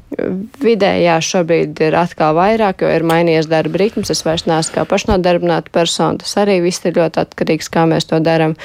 Vidējā 0.61 1.17
šobrīd 1.23 1.81
ir 1.87 1.95
atkal 1.97 2.35
vairāk, 2.37 2.83
jo 2.85 2.91
ir 2.93 3.05
mainījies 3.07 3.49
darba 3.51 3.81
ritms. 3.81 4.11
Es 4.13 4.25
vairs 4.27 4.47
neesmu 4.49 4.79
kā 4.79 4.85
pašnodarbināta 4.89 5.73
persona. 5.73 6.21
Tas 6.21 6.35
arī 6.43 6.59
viss 6.65 6.85
ir 6.89 6.97
ļoti 6.99 7.23
atkarīgs, 7.23 7.71
kā 7.73 7.87
mēs 7.89 8.09
to 8.11 8.19
darām. 8.25 8.57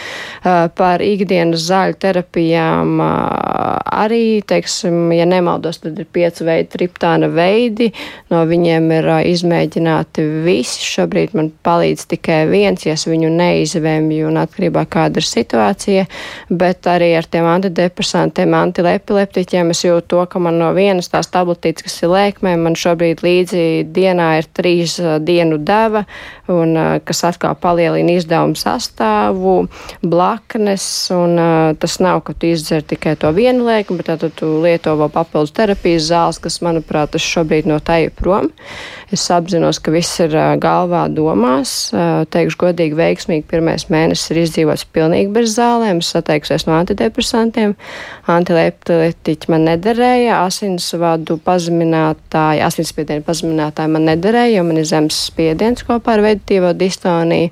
Par 0.44 1.04
ikdienas 1.06 1.64
zāļu 1.68 2.00
terapijām 2.02 2.98
arī, 3.04 4.42
teiksim, 4.48 5.14
ja 5.16 5.28
nemaldos, 5.30 5.80
tad 5.84 6.02
ir 6.02 6.10
piecu 6.12 6.48
veidu 6.50 6.72
triptāna 6.76 7.30
veidi. 7.32 7.92
No 8.34 8.44
viņiem 8.50 8.90
ir 8.98 9.12
izmēģināti 9.36 10.26
visi. 10.46 10.84
Šobrīd 10.96 11.38
man 11.38 11.54
palīdz 11.66 12.06
tikai 12.14 12.44
viens, 12.50 12.86
ja 12.86 12.94
es 12.96 13.06
viņu 13.10 13.32
neizvēmju 13.34 14.30
un 14.30 14.40
atkarībā 14.42 14.86
kāda 14.92 15.22
ir 15.22 15.28
situācija, 15.28 16.06
bet 16.50 16.88
arī 16.90 17.12
ar 17.18 17.28
tiem 17.30 17.48
antidepresantiem, 17.50 18.54
antilepileptiķiem 18.60 19.74
es 19.74 19.84
jūtu 19.86 20.08
to, 20.14 20.22
ka 20.30 20.42
man 20.42 20.60
no 20.62 20.72
vienas 20.78 21.10
tās 21.12 21.32
tabletītes, 21.34 21.86
kas 21.88 21.98
ir 22.04 22.14
lēkmē, 22.14 22.56
man 22.62 22.78
šobrīd 22.80 23.24
līdzi 23.26 23.66
dienā 23.96 24.30
ir 24.40 24.50
trīs 24.54 24.98
dienu 25.26 25.58
deva, 25.58 26.06
un 26.52 26.76
kas 27.06 27.24
atkal 27.32 27.56
palielina 27.58 28.18
izdevumu 28.20 28.58
sastāvu, 28.60 29.56
blaknes, 30.06 30.86
un 31.16 31.40
tas 31.82 31.98
nav, 32.04 32.22
ka 32.28 32.36
tu 32.38 32.52
izdzer 32.54 32.86
tikai 32.86 33.16
to 33.20 33.32
vienu 33.36 33.66
lēkmu, 33.66 33.98
bet 34.02 34.14
tad 34.14 34.38
tu 34.38 34.52
lieto 34.64 34.94
vēl 35.00 35.12
papildus 35.14 35.56
terapijas 35.56 36.10
zāles, 36.12 36.42
kas, 36.44 36.62
manuprāt, 36.66 37.16
tas 37.16 37.26
šobrīd 37.26 37.70
no 37.70 37.82
tā 37.84 38.04
ir 38.06 38.14
prom. 38.16 38.52
Es 39.14 39.26
apzinos, 39.34 39.80
ka 39.82 39.94
viss 39.94 40.20
ir 40.24 40.34
galvā 40.62 41.06
domā 41.14 41.55
mainās. 41.56 41.92
Teikšu 42.30 42.58
godīgi, 42.60 42.96
veiksmīgi 42.96 43.46
pirmais 43.48 43.88
mēnesis 43.90 44.32
ir 44.32 44.42
izdzīvots 44.44 44.86
pilnīgi 44.94 45.32
bez 45.34 45.56
zālēm, 45.56 46.02
sateikusies 46.02 46.68
no 46.68 46.76
antidepresantiem. 46.80 47.76
Antileptiķi 48.28 49.52
man 49.52 49.66
nederēja, 49.70 50.44
asinsvadu 50.46 51.40
pazeminātāji, 51.46 52.64
asinsspiedienu 52.66 53.24
pazeminātāji 53.26 53.94
man 53.96 54.08
nederēja, 54.12 54.58
jo 54.58 54.64
man 54.68 54.78
ir 54.82 54.86
zemes 54.86 55.26
spiediens 55.30 55.86
kopā 55.86 56.18
ar 56.18 56.26
veidotīvo 56.26 56.74
distoniju. 56.78 57.52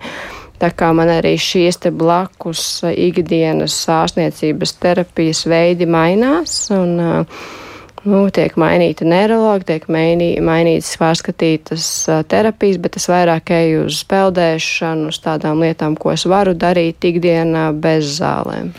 Tā 0.60 0.70
kā 0.72 0.94
man 0.96 1.10
arī 1.12 1.34
šīs 1.42 1.82
te 1.84 1.92
blakus 1.92 2.84
ikdienas 2.88 3.76
ārstniecības 3.92 4.78
terapijas 4.80 5.44
veidi 5.50 5.90
mainās. 5.90 6.70
Un, 6.72 6.94
uh, 7.04 7.50
Nu, 8.04 8.26
tiek 8.36 8.58
mainīta 8.60 9.06
neiroloģija, 9.08 9.68
tiek 9.70 9.86
mainī, 9.92 10.34
mainītas 10.44 10.92
pārskatītas 11.00 11.86
terapijas, 12.32 12.82
bet 12.84 12.98
es 13.00 13.08
vairāk 13.08 13.54
eju 13.56 13.86
uz 13.88 14.02
peldēšanu, 14.12 15.08
uz 15.14 15.22
tādām 15.24 15.64
lietām, 15.64 15.96
ko 15.96 16.12
es 16.12 16.28
varu 16.28 16.52
darīt 16.52 17.06
ikdienā 17.08 17.70
bez 17.80 18.18
zālēm. 18.18 18.74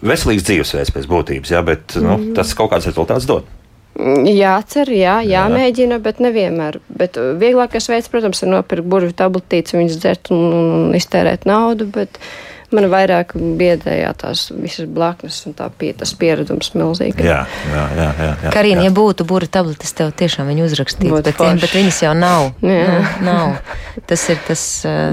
Veselīgs 0.00 0.46
dzīvesveids 0.48 0.94
pēc 0.94 1.06
būtības, 1.10 1.52
jā, 1.52 1.62
bet 1.66 1.98
nu, 2.00 2.14
mm. 2.14 2.32
tas 2.38 2.56
kaut 2.56 2.72
kāds 2.72 2.88
rezultāts 2.88 3.28
dod. 3.28 3.54
Jācer, 3.98 4.94
jā, 4.94 5.18
jāmēģina, 5.26 5.98
jā. 5.98 6.02
bet 6.04 6.20
nevienmēr. 6.22 6.78
Bet 6.88 7.18
vieglākais 7.18 7.90
veids, 7.90 8.08
protams, 8.08 8.44
ir 8.44 8.52
nopirkt 8.52 8.86
burvju 8.88 9.16
tabletītes, 9.18 9.74
viņas 9.74 9.98
dzert 9.98 10.30
un, 10.32 10.44
un 10.54 10.94
iztērēt 10.96 11.48
naudu, 11.50 11.88
bet 11.92 12.20
uh, 12.20 12.28
man 12.74 12.88
vairāk 12.92 13.34
biedēja 13.58 14.10
tās 14.18 14.48
visas 14.52 14.88
blaknes 14.92 15.40
un 15.48 15.54
tā 15.56 15.68
pie, 15.78 15.92
tas 15.96 16.12
pieredums 16.18 16.72
milzīgi. 16.76 17.24
Jā, 17.24 17.40
jā, 17.70 17.84
jā. 17.96 18.08
jā, 18.20 18.30
jā 18.44 18.52
Karina, 18.54 18.84
ja 18.86 18.92
būtu 18.94 19.26
būra 19.28 19.48
tabletes, 19.50 19.94
tev 19.96 20.12
tiešām 20.18 20.50
viņu 20.52 20.66
uzrakstītu, 20.68 21.22
bet, 21.24 21.34
forši. 21.38 21.62
bet 21.64 21.76
viņas 21.78 22.00
jau 22.04 22.14
nav. 22.18 22.50
Jā. 22.64 22.84
Nu, 22.88 23.30
nav. 23.30 23.74
Tas 24.08 24.24
ir 24.32 24.40
tas, 24.46 24.62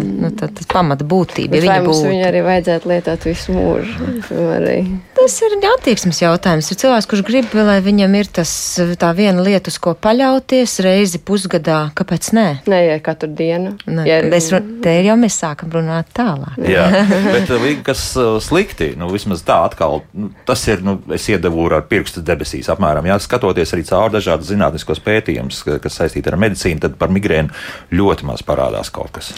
nu, 0.03 0.31
tā, 0.37 0.49
tas 0.55 0.69
pamata 0.71 1.07
būtība. 1.07 1.57
Ja 1.59 1.65
viņa 1.65 1.79
būtu. 1.87 2.11
Viņu 2.11 2.27
arī 2.27 2.43
vajadzētu 2.45 2.91
lietot 2.91 3.29
visu 3.29 3.55
mūžu. 3.55 4.11
Arī. 4.55 4.77
Tas 5.15 5.35
ir 5.45 5.53
attieksmes 5.69 6.19
jautājums. 6.19 6.67
Ir 6.71 6.79
cilvēks, 6.81 7.07
kurš 7.07 7.21
grib, 7.27 7.53
lai 7.55 7.77
viņam 7.83 8.15
ir 8.19 8.27
tas 8.35 8.51
tā 8.99 9.11
viena 9.15 9.43
lieta, 9.45 9.71
uz 9.71 9.77
ko 9.81 9.93
paļauties 9.95 10.73
reizi 10.83 11.21
pusgadā. 11.23 11.77
Kāpēc 11.95 12.29
nē? 12.35 12.45
Nē, 12.69 12.79
ja 12.89 12.97
katru 13.03 13.29
dienu. 13.31 13.75
Ne, 13.87 14.03
ja, 14.09 14.19
mēs, 14.27 14.49
te 14.83 14.95
jau 15.05 15.15
mēs 15.19 15.37
sākam 15.39 15.71
runāt 15.73 16.11
tālāk. 16.15 16.59
Jā, 16.67 16.87
bet 17.35 17.53
līga, 17.53 17.85
kas 17.93 18.03
uh, 18.19 18.35
slikti, 18.43 18.91
nu, 18.99 19.07
vismaz 19.13 19.45
tā 19.47 19.61
atkal, 19.69 20.03
nu, 20.19 20.33
tas 20.47 20.65
ir, 20.67 20.83
nu, 20.85 20.97
es 21.15 21.29
iedevu 21.31 21.69
ar 21.69 21.87
pirkstu 21.89 22.23
debesīs 22.25 22.69
apmēram, 22.73 23.07
jā, 23.07 23.17
skatoties 23.23 23.71
arī 23.75 23.87
cauri 23.87 24.17
dažādas 24.17 24.51
zinātniskos 24.51 24.99
pētījumus, 25.05 25.63
kas 25.83 26.01
saistīti 26.01 26.31
ar 26.31 26.39
medicīnu, 26.43 26.83
tad 26.83 26.99
par 26.99 27.13
migrēnu 27.15 27.95
ļoti 27.95 28.27
maz 28.27 28.43
parādās 28.45 28.91
kaut 28.93 29.15
kas. 29.15 29.31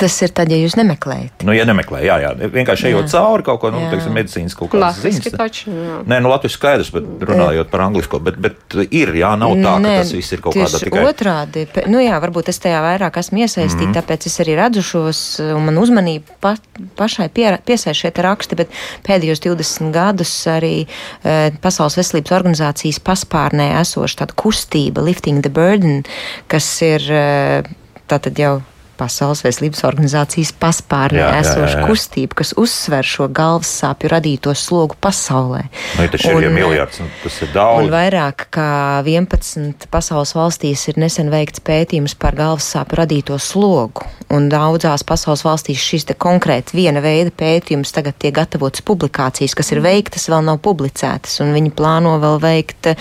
Tas 0.00 0.16
ir 0.24 0.32
tad, 0.34 0.50
ja 0.52 0.56
jūs 0.56 0.76
nemeklējat. 0.78 1.44
Nu, 1.46 1.54
ja 1.56 1.66
nemeklējat, 1.68 2.06
jā, 2.06 2.16
jā. 2.24 2.50
Vienkārši 2.54 2.88
ejot 2.90 3.10
cauri 3.12 3.44
kaut 3.46 3.60
ko, 3.62 3.70
nu, 3.74 3.82
jā. 3.84 3.90
teiksim, 3.94 4.14
medicīnas 4.16 4.56
kaut 4.56 4.72
kādas 4.72 5.00
ziņas. 5.04 5.36
Taču, 5.36 5.74
jā. 5.74 5.98
Nē, 6.08 6.20
nu, 6.24 6.30
Latvijas 6.32 6.56
skaidrs, 6.56 6.90
bet 6.94 7.26
runājot 7.28 7.70
par 7.72 7.84
anglisko, 7.86 8.20
bet, 8.24 8.38
bet 8.40 8.76
ir, 8.88 9.12
jā, 9.20 9.32
nav 9.40 9.54
tā, 9.58 9.74
Nē, 9.82 9.94
ka 9.98 10.04
tas 10.04 10.14
viss 10.16 10.36
ir 10.36 10.42
kaut 10.44 10.56
kādā 10.56 10.80
tikai. 10.82 11.04
Otrādi, 11.10 11.66
nu 11.92 12.00
jā, 12.02 12.16
varbūt 12.22 12.50
es 12.52 12.60
tajā 12.62 12.80
vairāk 12.84 13.20
esmu 13.20 13.42
iesaistīta, 13.44 13.76
mm 13.76 13.92
-hmm. 13.92 13.98
tāpēc 14.00 14.26
es 14.30 14.40
arī 14.44 14.56
redzu 14.58 14.84
šos, 14.86 15.20
un 15.56 15.68
man 15.68 15.78
uzmanība 15.78 16.38
pa, 16.40 16.54
pašai 16.96 17.28
pie, 17.28 17.46
piesaist 17.64 18.00
šie 18.00 18.12
raksti, 18.16 18.56
bet 18.56 18.72
pēdējos 19.06 19.44
20 19.44 19.92
gadus 19.94 20.32
arī 20.50 20.86
e, 20.86 21.50
Pasaules 21.60 21.96
veselības 21.98 22.34
organizācijas 22.36 23.00
paspārnē 23.04 23.80
esoša 23.80 24.24
tāda 24.24 24.36
kustība 24.36 25.04
Lifting 25.04 25.42
the 25.44 25.52
Burden, 25.52 26.02
kas 26.48 26.68
ir 26.82 27.04
e, 27.10 27.62
tātad 28.10 28.38
jau 28.38 28.60
Pasaules 29.00 29.40
veselības 29.46 29.82
organizācijas 29.88 30.52
paspārnē 30.60 31.24
esoša 31.40 31.86
kustība, 31.88 32.36
kas 32.42 32.52
uzsver 32.60 33.06
šo 33.06 33.30
galvas 33.32 33.70
sāpju 33.80 34.10
radīto 34.12 34.52
slogu 34.58 34.98
pasaulē. 35.00 35.62
Nu, 35.96 36.06
tas 36.12 36.26
ir 36.28 36.44
jau 36.44 36.52
miljards, 36.52 37.00
tas 37.24 37.38
ir 37.46 37.52
daudz. 37.54 37.86
Un 37.86 37.92
vairāk 37.94 38.46
kā 38.52 38.70
11 39.06 39.88
pasaules 39.92 40.34
valstīs 40.36 40.86
ir 40.92 41.00
nesen 41.00 41.32
veikts 41.32 41.64
pētījums 41.64 42.16
par 42.20 42.36
galvas 42.38 42.68
sāpju 42.74 43.00
radīto 43.00 43.38
slogu. 43.40 44.04
Un 44.30 44.46
daudzās 44.52 45.02
pasaules 45.06 45.42
valstīs 45.42 45.82
šis 45.82 46.06
te 46.10 46.14
konkrēti 46.14 46.76
viena 46.78 47.02
veida 47.02 47.32
pētījums 47.34 47.90
tagad 47.96 48.18
tiek 48.20 48.36
gatavots 48.36 48.84
publikācijas, 48.86 49.56
kas 49.58 49.72
ir 49.74 49.82
veiktas, 49.82 50.28
vēl 50.30 50.44
nav 50.46 50.60
publicētas, 50.62 51.40
un 51.42 51.50
viņi 51.56 51.72
plāno 51.74 52.14
vēl 52.22 52.38
veikt 52.42 52.92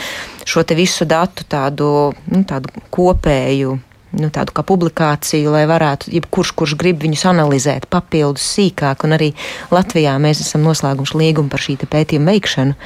šo 0.49 0.63
te 0.65 0.77
visu 0.79 1.05
datu 1.05 1.45
tādu, 1.49 1.91
nu, 2.31 2.41
tādu 2.49 2.73
kopēju 2.89 3.77
nu, 4.17 4.29
tādu 4.33 4.55
kā 4.55 4.63
publikāciju, 4.65 5.51
lai 5.53 5.65
varētu, 5.69 6.09
jebkurš, 6.15 6.53
kurš 6.57 6.77
grib 6.79 7.03
viņus 7.03 7.25
analizēt 7.29 7.89
papildus 7.91 8.47
sīkāk, 8.55 9.05
un 9.05 9.17
arī 9.17 9.33
Latvijā 9.73 10.15
mēs 10.21 10.41
esam 10.45 10.65
noslēguši 10.67 11.21
līgumu 11.21 11.51
par 11.51 11.63
šī 11.63 11.77
pētījuma 11.85 12.33
veikšanu. 12.33 12.77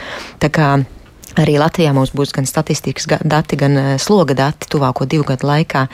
Tā 0.43 0.51
kā 0.53 0.73
Arī 1.39 1.55
Latvijā 1.57 1.93
mums 1.95 2.11
būs 2.13 2.33
gan 2.35 2.45
statistikas 2.45 3.07
dati, 3.25 3.57
gan 3.57 3.77
uh, 3.79 3.89
sloga 4.01 4.35
dati 4.37 4.69
tuvāko 4.69 5.07
divu 5.09 5.25
gadu 5.27 5.47
laikā. 5.49 5.85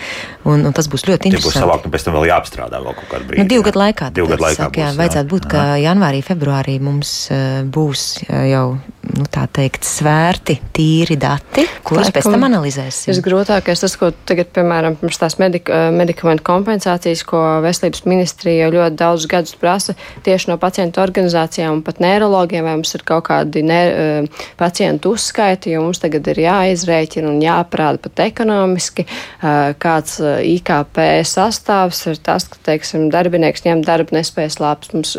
Un, 0.49 0.65
un 0.67 0.75
tas 0.75 0.89
būs 0.91 1.06
ļoti 1.08 1.30
interesanti. 1.30 1.47
Tas 1.47 1.56
būs 1.56 1.63
savākt, 1.63 1.88
un 1.88 1.93
pēc 1.93 2.06
tam 2.08 2.17
vēl 2.17 2.28
jāapstrādā 2.32 2.82
vēl 2.84 2.97
kaut 2.97 3.10
kādu 3.13 3.28
brīdi. 3.30 3.43
Nu, 3.43 3.52
divu 3.54 3.65
gadu 3.69 3.82
laikā. 3.82 4.10
Divu 4.15 4.32
gadu 4.34 4.45
laikā. 4.45 4.60
Saka, 4.60 4.82
jā, 4.82 4.89
būs, 4.91 4.99
vajadzētu 4.99 5.25
jā. 5.25 5.32
būt, 5.34 5.47
ka 5.54 5.65
janvārī, 5.80 6.21
februārī 6.28 6.75
mums 6.84 7.13
uh, 7.32 7.62
būs 7.63 8.06
uh, 8.25 8.41
jau, 8.49 8.65
nu, 9.15 9.28
tā 9.32 9.45
teikt, 9.60 9.88
svērti, 9.88 10.58
tīri 10.75 11.15
dati, 11.19 11.65
kurus 11.88 12.12
pēc 12.15 12.28
tam 12.28 12.47
analizēsim. 12.49 13.13
Visgrūtākais 13.13 13.86
tas, 13.86 13.95
ko 13.99 14.12
tagad, 14.28 14.52
piemēram, 14.56 14.99
pirms 14.99 15.21
tās 15.23 15.39
medika, 15.39 15.86
medikamentu 15.95 16.43
kompensācijas, 16.52 17.23
ko 17.28 17.45
veselības 17.63 18.04
ministrija 18.10 18.67
jau 18.67 18.75
ļoti 18.75 18.99
daudz 18.99 19.30
gadus 19.32 19.56
prasa 19.60 19.95
tieši 20.28 20.52
no 20.52 20.60
pacientu 20.62 21.02
organizācijām 21.04 21.80
un 21.80 21.84
pat 21.86 22.04
neirologiem, 22.04 22.65
vai 22.67 22.75
mums 22.75 22.91
ir 22.97 23.08
kaut 23.08 23.28
kādi 23.30 23.63
ne, 23.65 23.82
pacientu 24.60 25.15
uzskati 25.15 25.29
uzskaiti, 25.30 25.72
jo 25.76 25.84
mums 25.84 26.00
tagad 26.02 26.26
ir 26.32 26.42
jāizrēķina 26.42 27.30
un 27.30 27.39
jāprāda 27.44 28.02
pat 28.02 28.22
ekonomiski, 28.26 29.06
kāds 29.80 30.18
IKP 30.20 30.98
sastāvs 31.28 32.02
ir 32.10 32.18
tas, 32.26 32.48
ka, 32.50 32.58
teiksim, 32.65 33.10
darbinieks 33.13 33.63
ņem 33.65 33.84
darba 33.86 34.18
nespējas 34.18 34.60
labs. 34.60 34.89
Mums 34.94 35.13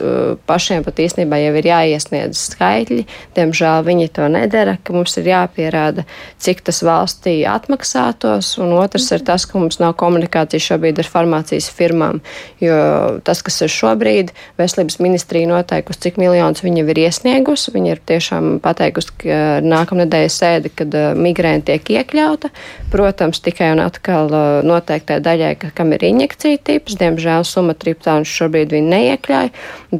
pašiem 0.51 0.83
pat 0.87 0.99
īstenībā 1.05 1.39
jau 1.45 1.55
ir 1.61 1.69
jāiesniedz 1.71 2.41
skaitļi, 2.57 3.07
diemžēl 3.39 3.87
viņi 3.87 4.09
to 4.17 4.27
nedara, 4.33 4.77
ka 4.83 4.97
mums 4.97 5.15
ir 5.21 5.31
jāpierāda, 5.31 6.05
cik 6.43 6.65
tas 6.67 6.83
valstī 6.83 7.41
atmaksātos, 7.47 8.57
un 8.59 8.75
otrs 8.81 9.11
ir 9.15 9.25
tas, 9.27 9.47
ka 9.47 9.61
mums 9.63 9.79
nav 9.83 9.95
komunikācija 10.01 10.73
šobrīd 10.73 10.99
ar 11.03 11.11
farmācijas 11.11 11.71
firmām, 11.71 12.21
jo 12.63 12.81
tas, 13.27 13.45
kas 13.47 13.63
ir 13.63 13.73
šobrīd, 13.73 14.35
veselības 14.59 14.99
ministrija 15.03 15.51
noteikusi, 15.51 16.03
cik 16.09 16.21
miljonus 16.21 16.65
viņa 16.67 16.87
ir 16.91 17.03
iesniegusi, 17.07 17.75
viņa 17.77 17.95
ir 17.95 18.05
tiešām 18.11 18.53
pateikusi, 18.65 19.15
ka 19.23 19.41
nākamā 19.65 20.00
nākamnedēļ 20.01 20.29
sēdi, 20.33 20.71
kad 20.75 20.95
uh, 20.95 21.13
migrēna 21.17 21.63
tiek 21.65 21.85
iekļauta. 21.85 22.51
Protams, 22.91 23.41
tikai 23.41 23.73
un 23.75 23.83
atkal 23.85 24.31
uh, 24.31 24.61
noteiktai 24.67 25.21
daļai, 25.21 25.55
ka, 25.61 25.71
kam 25.75 25.93
ir 25.93 26.05
injekcija 26.05 26.59
tips, 26.65 26.97
diemžēl 27.01 27.45
sumatriptāns 27.45 28.29
šobrīd 28.29 28.73
viņi 28.73 28.91
neiekļauj. 28.95 29.51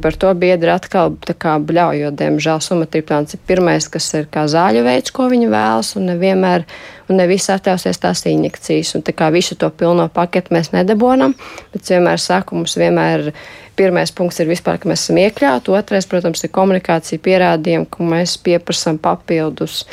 Par 0.01 0.17
to 0.17 0.33
biedri 0.33 0.71
atkal 0.73 1.15
kā 1.37 1.57
bļauj, 1.59 2.01
jo 2.05 2.11
diemžēl 2.11 2.61
sumatriptāns 2.61 3.35
ir 3.35 3.43
pirmais, 3.47 3.87
kas 3.91 4.13
ir 4.17 4.27
kā 4.31 4.47
zāļu 4.49 4.85
veids, 4.87 5.11
ko 5.11 5.29
viņi 5.31 5.51
vēlas, 5.51 5.95
un 5.99 6.09
nevienmēr 6.11 6.65
un 7.11 7.19
ne 7.19 7.27
visi 7.29 7.51
atļausies 7.53 7.99
tās 8.01 8.23
injekcijas. 8.31 8.95
Un 8.97 9.03
tā 9.07 9.13
kā 9.17 9.29
visu 9.33 9.57
to 9.59 9.69
pilno 9.75 10.07
paketu 10.13 10.55
mēs 10.55 10.71
nedabonam, 10.75 11.35
bet 11.73 11.83
es 11.83 11.93
vienmēr 11.93 12.21
saku, 12.21 12.57
mums 12.61 12.77
vienmēr 12.79 13.31
pirmais 13.79 14.11
punkts 14.15 14.41
ir 14.41 14.49
vispār, 14.51 14.79
ka 14.79 14.89
mēs 14.89 15.05
esam 15.05 15.19
iekļauti, 15.21 15.73
otrais, 15.75 16.07
protams, 16.09 16.43
ir 16.43 16.53
komunikācija 16.53 17.21
pierādījumi, 17.23 17.89
ka 17.91 18.07
mēs 18.07 18.37
pieprasam 18.43 18.99
papildus 19.01 19.85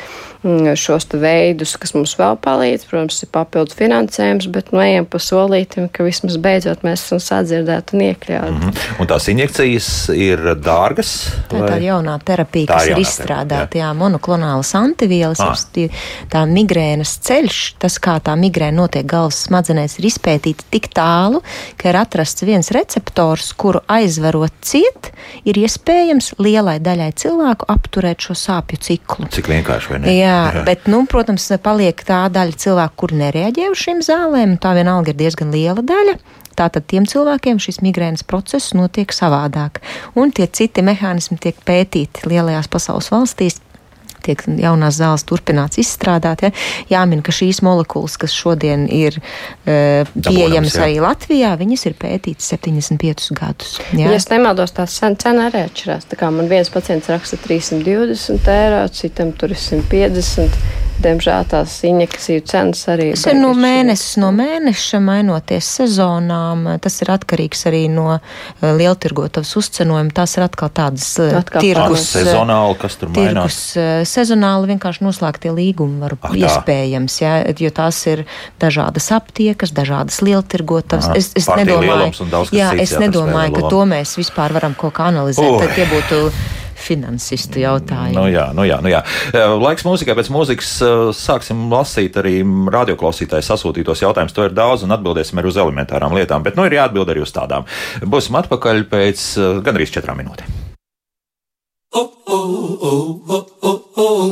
šos 0.79 1.07
veidus, 1.19 1.75
kas 1.75 1.91
mums 1.93 2.13
vēl 2.19 2.37
palīdz. 2.39 2.85
Protams, 2.87 3.17
ir 3.23 3.29
papildus 3.33 3.75
finansējums, 3.75 4.47
bet 4.53 4.71
nu 4.71 4.79
ejam 4.83 5.07
pa 5.09 5.19
solītim, 5.19 5.89
ka 5.91 6.05
vismaz 6.07 6.37
beidzot 6.39 6.85
mēs 6.87 7.03
esam 7.03 7.19
sadzirdēti 7.23 7.97
un 7.97 8.03
iekļauti. 8.07 8.51
Mm 8.53 8.61
-hmm. 8.61 9.01
Un 9.03 9.09
tās 9.11 9.27
injekcijas 9.27 9.89
ir 10.15 10.39
dārgas? 10.63 11.11
Tā 11.51 11.59
ir 11.59 11.65
tā 11.67 11.79
jaunā 11.83 12.15
terapija, 12.23 12.71
tā 12.71 12.77
kas 12.77 12.87
ir 12.87 13.01
izstrādāta, 13.03 13.77
jā. 13.77 13.89
jā, 13.89 13.93
monoklonālas 13.93 14.71
antivielas, 14.75 15.39
ah. 15.43 15.55
ir 15.75 15.91
tā 16.31 16.45
migrēnas 16.47 17.17
ceļš, 17.27 17.59
tas, 17.79 17.99
kā 17.99 18.19
tā 18.23 18.35
migrēna 18.39 18.79
notiek 18.81 19.05
galvas 19.05 19.43
smadzenēs, 19.49 19.99
ir 19.99 20.07
izpētīta 20.07 20.63
tik 20.71 20.87
tālu, 20.95 21.43
ka 21.77 21.89
ir 21.89 21.99
atrasts 21.99 22.43
viens 22.47 22.71
receptors, 22.71 23.51
kuru 23.53 23.81
aizverot 23.87 24.53
ciet, 24.61 25.11
ir 25.43 25.59
iespējams 25.59 26.33
lielai 26.39 26.79
daļai 26.79 27.11
cilvēku 27.19 27.67
apturēt 27.67 28.23
šo 28.23 28.37
sāpju 28.37 28.79
ciklu. 28.87 29.27
Cik 29.33 29.51
vienkārši, 29.51 29.91
vai 29.93 29.99
ne? 29.99 30.15
Jā, 30.15 30.28
Jā, 30.29 30.41
jā, 30.59 30.65
bet, 30.67 30.89
nu, 30.91 31.03
protams, 31.09 31.47
paliek 31.63 32.03
tā 32.05 32.25
daļa 32.33 32.59
cilvēku, 32.63 32.97
kur 33.03 33.15
nereaģē 33.17 33.69
uz 33.73 33.81
šīm 33.81 34.03
zālēm. 34.05 34.57
Tā 34.61 34.75
vienalga 34.77 35.13
ir 35.13 35.19
diezgan 35.19 35.53
liela 35.55 35.83
daļa. 35.85 36.19
Tātad 36.59 36.85
tiem 36.91 37.05
cilvēkiem 37.07 37.59
šis 37.63 37.79
migrēnas 37.85 38.25
process 38.27 38.73
notiek 38.75 39.13
savādāk. 39.15 39.79
Un 40.19 40.33
tie 40.35 40.49
citi 40.51 40.83
mehānismi 40.83 41.39
tiek 41.39 41.59
pētīti 41.65 42.27
lielajās 42.27 42.67
pasaules 42.71 43.07
valstīs. 43.13 43.61
Tiek 44.29 44.43
jaunās 44.61 44.99
zāles 44.99 45.25
turpināts 45.27 45.81
izstrādāt. 45.81 46.45
Ja? 46.45 46.51
Jāmin, 46.93 47.23
ka 47.25 47.33
šīs 47.35 47.61
molekulas, 47.65 48.17
kas 48.21 48.35
šodien 48.35 48.87
ir 48.93 49.19
uh, 49.19 50.09
pieejamas 50.15 50.77
arī 50.79 50.99
Latvijā, 51.03 51.55
viņas 51.59 51.87
ir 51.89 51.97
pētītas 51.99 52.51
75 52.55 53.31
gadus. 53.39 53.77
Ja, 53.93 54.09
ja 54.09 54.17
es 54.17 54.29
nemaldos, 54.31 54.75
tā 54.77 54.87
cena 54.89 55.49
arī 55.49 55.65
atšķirās. 55.67 56.09
Tā 56.11 56.19
kā 56.19 56.31
man 56.33 56.51
viens 56.51 56.71
pacients 56.73 57.09
raksta 57.11 57.39
320 57.47 58.53
eiro, 58.53 58.85
citam 58.93 59.33
tur 59.37 59.55
ir 59.55 59.59
150 59.59 60.88
diemžēl 61.03 61.47
tās 61.51 61.73
injekciju 61.87 62.43
cenas 62.47 62.81
arī 62.91 63.09
tas 63.13 63.25
ir 63.31 63.37
no 63.39 63.51
mēnesis 63.57 64.17
no 64.21 64.31
mēneša, 64.35 64.99
mainoties 65.03 65.69
sezonām. 65.79 66.65
Tas 66.83 66.99
ir 67.03 67.11
atkarīgs 67.13 67.65
arī 67.69 67.83
no 67.91 68.07
uh, 68.17 68.21
lieltirgotavas 68.63 69.51
uzcenojuma. 69.59 70.13
Tas 70.15 70.35
ir 70.37 70.45
atkal 70.45 70.71
tādas 70.75 71.07
uh, 71.21 71.33
atkal 71.39 71.63
tirgus. 71.63 72.05
Sezonāli, 72.13 72.77
kas 72.81 72.99
tur 72.99 73.11
tirgus, 73.15 73.25
mainās? 73.25 73.59
Uh, 73.75 73.89
sezonāli 74.09 74.71
vienkārši 74.73 75.05
noslēgtie 75.07 75.53
līgumi 75.55 75.99
var 76.03 76.17
ah, 76.19 76.37
iespējams, 76.37 77.19
jā, 77.23 77.33
jo 77.59 77.73
tās 77.75 78.01
ir 78.11 78.25
dažādas 78.61 79.09
aptiekas, 79.15 79.73
dažādas 79.75 80.21
lieltirgotavas. 80.25 81.11
Es, 81.17 81.31
es 81.39 81.49
nedomāju, 81.49 82.29
jā, 82.55 82.71
es 82.79 82.95
nedomāju 82.99 83.59
ka 83.59 83.67
to 83.71 83.83
mēs 83.89 84.15
vispār 84.19 84.55
varam 84.55 84.77
kaut 84.77 84.97
kā 84.99 85.09
analizēt. 85.13 85.59
Tad 85.63 85.77
tie 85.77 85.87
būtu 85.89 86.23
finansistu 86.79 87.61
jautājumu. 87.63 88.15
Nu 88.17 88.25
jā, 88.31 88.47
nu 88.55 88.65
jā, 88.67 88.79
nu 88.83 88.91
jā. 88.91 89.03
Laiks 89.59 89.85
mūzikai 89.87 90.15
pēc 90.17 90.31
mūzikas 90.33 90.71
sāksim 91.17 91.67
lasīt 91.73 92.17
arī 92.21 92.39
radioklausītāju 92.75 93.45
sasūtītos 93.45 94.03
jautājumus. 94.05 94.35
To 94.37 94.47
ir 94.47 94.55
daudz 94.57 94.87
un 94.87 94.95
atbildēsim 94.95 95.41
arī 95.41 95.51
uz 95.51 95.59
elementārām 95.59 96.15
lietām, 96.17 96.45
bet 96.45 96.57
nu 96.59 96.65
ir 96.67 96.79
jāatbild 96.79 97.13
arī 97.13 97.23
uz 97.25 97.35
tādām. 97.35 97.67
Būsim 98.01 98.39
atpakaļ 98.41 98.83
pēc 98.91 99.27
gandrīz 99.65 99.93
četrām 99.95 100.23
minūtēm. 100.23 100.57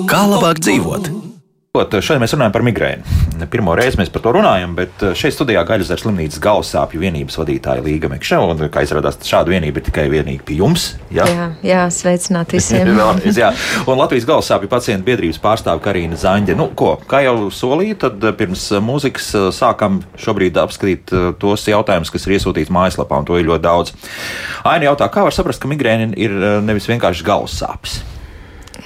Kā 0.07 0.21
labāk 0.29 0.61
dzīvot? 0.61 1.09
Šodien 1.85 2.21
mēs 2.23 2.33
runājam 2.35 2.53
par 2.55 2.63
migrēnu. 2.65 3.17
Pirmo 3.51 3.75
reizi 3.77 3.99
mēs 3.99 4.09
par 4.13 4.23
to 4.23 4.33
runājam, 4.35 4.73
bet 4.77 5.03
eh, 5.05 5.13
šeit 5.17 5.35
studijā 5.35 5.61
Gaļasdara 5.67 6.01
slimnīcas 6.01 6.41
galvasāpju 6.43 7.01
vienības 7.01 7.37
vadītāja 7.39 7.83
Līga 7.85 8.09
Mekša. 8.11 8.39
Un, 8.43 8.63
kā 8.73 8.83
izrādās, 8.85 9.19
šāda 9.27 9.53
vienība 9.53 9.81
ir 9.81 9.85
tikai 9.87 10.07
vienīgi 10.11 10.41
pie 10.47 10.57
jums. 10.61 10.87
Jā, 11.13 11.27
jā, 11.29 11.47
jā 11.65 11.83
sveicināt 11.93 12.55
visiem. 12.55 12.91
jā. 13.43 13.53
Un 13.85 14.01
Latvijas 14.01 14.27
galvasāpju 14.29 14.71
pacientu 14.71 15.07
biedrības 15.11 15.41
pārstāve 15.43 15.83
Karina 15.85 16.17
Zaņģe. 16.19 16.57
Nu, 16.57 16.69
ko, 16.77 16.95
kā 17.09 17.21
jau 17.27 17.37
solīju, 17.53 17.99
tad 18.07 18.27
eh, 18.27 18.35
pirms 18.41 18.67
eh, 18.73 18.83
mūzikas 18.83 19.31
sākam 19.55 20.01
šobrīd 20.19 20.57
apskatīt 20.61 21.13
tos 21.41 21.69
jautājumus, 21.69 22.11
kas 22.13 22.27
ir 22.27 22.37
iesūtīti 22.37 22.73
mājaslapā, 22.73 23.21
un 23.21 23.29
to 23.29 23.37
ir 23.39 23.47
ļoti 23.47 23.67
daudz. 23.67 23.95
Aina 24.67 24.89
jautā, 24.89 25.11
kā 25.13 25.27
var 25.27 25.35
saprast, 25.35 25.61
ka 25.63 25.71
migrēna 25.71 26.13
ir 26.17 26.37
nevis 26.65 26.89
vienkārši 26.89 27.27
galvasāpes? 27.27 28.01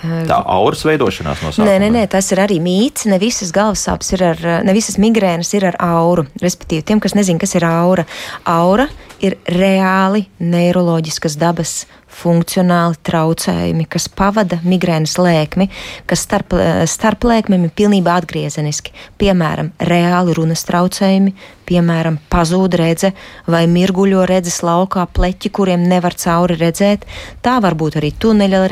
Tā 0.01 0.39
auras 0.49 0.81
veidošanās 0.87 1.43
no 1.43 1.51
sākuma. 1.53 1.69
Nē, 1.69 1.77
nē, 1.83 1.91
nē, 1.93 2.03
tas 2.11 2.31
ir 2.33 2.41
arī 2.41 2.57
mīts. 2.63 3.05
Ne 3.11 3.19
visas 3.21 3.53
galvassāpes 3.55 4.13
ir 4.15 4.25
ar, 4.31 4.43
ne 4.65 4.75
visas 4.75 4.97
migrēnas 5.01 5.53
ir 5.57 5.67
ar 5.69 5.77
auru. 5.85 6.25
Respektīvi, 6.41 6.85
tiem, 6.89 7.01
kas 7.03 7.15
nezina, 7.17 7.41
kas 7.41 7.55
ir 7.59 7.67
aura, 7.67 8.07
aura 8.49 8.89
ir 9.21 9.37
reāli 9.45 10.25
neiroloģiskas 10.41 11.37
dabas 11.37 11.81
funkcionāli 12.11 12.99
traucējumi, 13.07 13.85
kas 13.89 14.09
pavada 14.11 14.59
migrēnas 14.65 15.15
lēkmi, 15.21 15.69
kas 16.09 16.25
starp, 16.25 16.53
starp 16.89 17.25
lēkmēm 17.27 17.67
ir 17.67 17.73
pilnībā 17.77 18.17
atgriezeniski. 18.19 18.93
Piemēram, 19.21 19.71
reāli 19.87 20.35
runas 20.35 20.65
traucējumi, 20.67 21.33
piemēram, 21.69 22.19
pazūd 22.31 22.75
redze 22.81 23.13
vai 23.47 23.63
mirguļo 23.71 24.25
redzes 24.27 24.59
laukā 24.65 25.05
pleķi, 25.15 25.53
kuriem 25.55 25.85
nevar 25.87 26.17
cauri 26.19 26.59
redzēt. 26.59 27.07
Tā 27.45 27.57
var 27.63 27.77
būt 27.79 28.01
arī 28.01 28.11
tuneļa 28.11 28.65